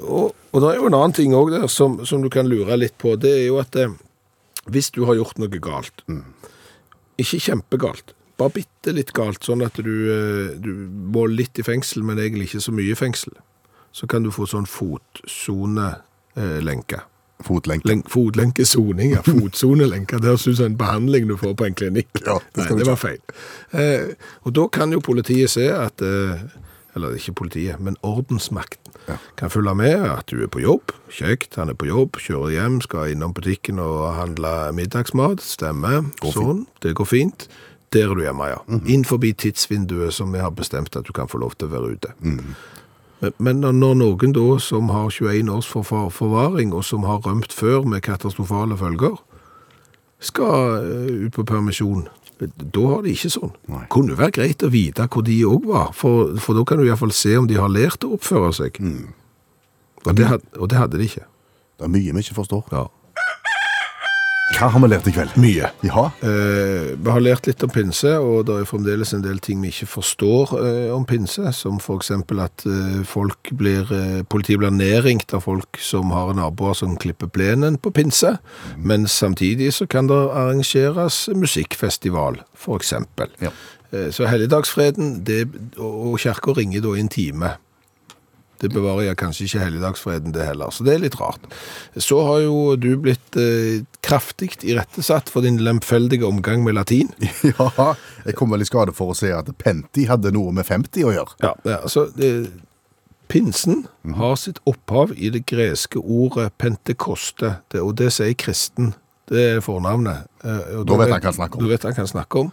[0.00, 2.80] Og, og det er jo en annen ting òg der som, som du kan lure
[2.80, 3.14] litt på.
[3.20, 3.94] Det er jo at eh,
[4.74, 6.02] hvis du har gjort noe galt,
[7.20, 10.72] ikke kjempegalt, bare bitte litt galt, sånn at du, eh, du
[11.14, 13.32] må litt i fengsel, men egentlig ikke så mye i fengsel,
[13.94, 17.00] så kan du få sånn fotsonelenke.
[17.44, 17.84] Fotlenke.
[17.88, 19.22] Len- Fotlenkesoning, ja.
[19.26, 20.18] Fotsonelenke.
[20.22, 22.08] Det høres ut som en behandling du får på en klinikk.
[22.24, 23.18] Ja, det Nei, det var feil.
[23.74, 24.14] Eh,
[24.46, 26.38] og da kan jo politiet se at eh,
[26.94, 28.80] Eller ikke politiet, men ordensmakten
[29.36, 30.92] kan følge med at du er på jobb.
[31.10, 35.40] Kjekt, han er på jobb, kjører hjem, skal innom butikken og handle middagsmat.
[35.42, 36.04] Stemmer.
[36.22, 36.66] sånn.
[36.86, 37.48] Det går fint.
[37.94, 38.58] Der er du hjemme, ja.
[38.90, 41.92] Inn forbi tidsvinduet som vi har bestemt at du kan få lov til å være
[41.94, 42.14] ute.
[42.20, 42.56] Men-
[43.38, 48.02] Men når- noen da som har 21 års forvaring, og som har rømt før med
[48.02, 49.16] katastrofale følger,
[50.20, 52.08] skal eh, ut på permisjon,
[52.40, 53.52] da har de ikke sånn.
[53.68, 53.84] Nei.
[53.88, 57.12] Kunne være greit å vite hvor de òg var, for, for da kan du iallfall
[57.12, 58.80] se om de har lært å oppføre seg.
[60.06, 60.26] Og, det
[60.58, 61.24] og det hadde de ikke.
[61.78, 62.64] Det er mye vi ikke forstår.
[62.72, 62.86] Ja.
[64.52, 65.32] Hva har vi lært i kveld?
[65.40, 65.70] Mye.
[65.86, 69.62] Ja, Eh, vi har lært litt om pinse, og det er fremdeles en del ting
[69.64, 74.74] vi ikke forstår eh, om pinse, som eksempel at eh, folk blir, eh, politiet blir
[74.74, 78.36] nedringt av folk som har naboer som klipper plenen på pinse,
[78.76, 82.42] men samtidig så kan det arrangeres musikkfestival,
[82.76, 83.32] eksempel.
[83.40, 83.52] Ja.
[83.94, 87.56] Eh, så helligdagsfreden, det, og og kirka ringer da i en time.
[88.64, 91.44] Det bevarer jeg kanskje ikke helligdagsfreden det heller, så det er litt rart.
[92.00, 97.12] Så har jo du blitt eh, kraftig irettesatt for din lemfeldige omgang med latin.
[97.50, 97.90] ja.
[98.24, 101.12] Jeg kom vel i skade for å si at Penti hadde noe med 50 å
[101.12, 101.36] gjøre.
[101.44, 102.32] Ja, ja altså, det,
[103.28, 103.86] pinsen
[104.16, 108.94] har sitt opphav i det greske ordet pentekoste, det, og det sier kristen.
[109.28, 110.28] Det er fornavnet.
[110.44, 111.64] Eh, og Da vet han hva han snakker om.
[111.64, 112.52] Da vet han kan han snakker om.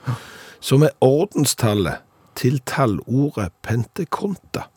[0.62, 2.06] Som er ordenstallet
[2.40, 4.70] til tallordet pentekonta,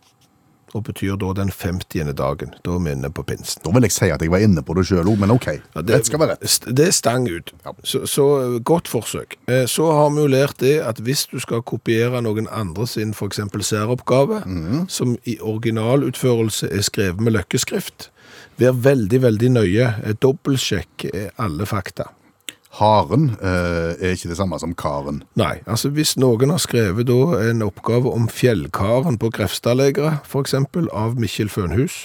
[0.74, 2.12] og betyr da den 50.
[2.18, 2.54] dagen.
[2.66, 3.62] Da er vi inne på pinsen.
[3.64, 5.46] Da vil jeg si at jeg var inne på det sjøl òg, men OK.
[5.54, 6.66] Ja, Rett skal være rett.
[6.66, 7.52] Det er stang ut.
[7.86, 8.26] Så, så
[8.64, 9.38] godt forsøk.
[9.46, 13.14] Eh, Så har vi jo lært det at hvis du skal kopiere noen andre sin
[13.14, 14.88] eksempel særoppgave, mm.
[14.88, 18.10] som i originalutførelse er skrevet med løkkeskrift,
[18.58, 19.94] vær veldig, veldig nøye.
[20.04, 22.10] Eh, Dobbeltsjekk eh, alle fakta.
[22.74, 25.22] Haren eh, er ikke det samme som karen.
[25.38, 30.88] Nei, altså hvis noen har skrevet da en oppgave om fjellkaren på Grefstadlegere, for eksempel,
[30.90, 32.04] av Mikkjel Fønhus,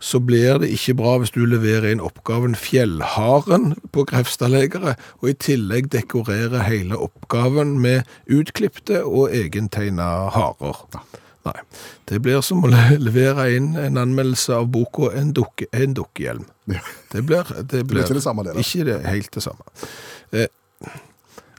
[0.00, 5.36] så blir det ikke bra hvis du leverer inn oppgaven fjellharen på Grefstadlegere, og i
[5.48, 10.84] tillegg dekorerer hele oppgaven med utklipte og egentegna harer.
[11.46, 11.56] Nei,
[12.10, 16.46] det blir som å levere inn en anmeldelse av boka En, dukke, en dukkehjelm.
[16.72, 16.82] Ja.
[17.12, 18.64] Det blir, det blir ikke det samme, det da.
[18.64, 19.66] Ikke det, helt det samme.
[20.34, 20.48] Eh,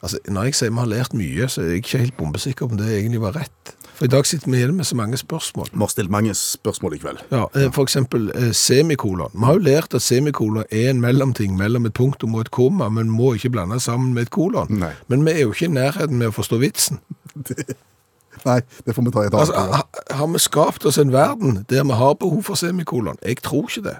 [0.01, 2.79] altså, når jeg sier vi har lært mye, så er jeg ikke helt bombesikker om
[2.79, 3.75] det egentlig var rett.
[3.97, 5.71] For i dag sitter vi igjen med så mange spørsmål.
[5.73, 7.23] Vi har stilt mange spørsmål i kveld.
[7.33, 9.31] Ja, eh, eksempel eh, semikolon.
[9.33, 12.91] Vi har jo lært at semikolon er en mellomting mellom et punktum og et komma,
[12.93, 14.69] men må ikke blandes sammen med et kolon.
[14.69, 14.91] Nei.
[15.07, 17.01] Men vi er jo ikke i nærheten med å forstå vitsen.
[18.45, 19.73] Nei, det får vi ta i et annet Altså, program.
[19.73, 23.17] ha- har vi skapt oss en verden der vi har behov for semikolon?
[23.25, 23.97] Jeg tror ikke det.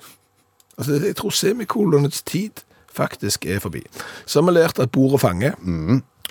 [0.78, 2.52] Altså, jeg tror semikolonets tid
[2.94, 3.84] faktisk er forbi.
[4.26, 5.52] Så har vi lært at bordet fanger.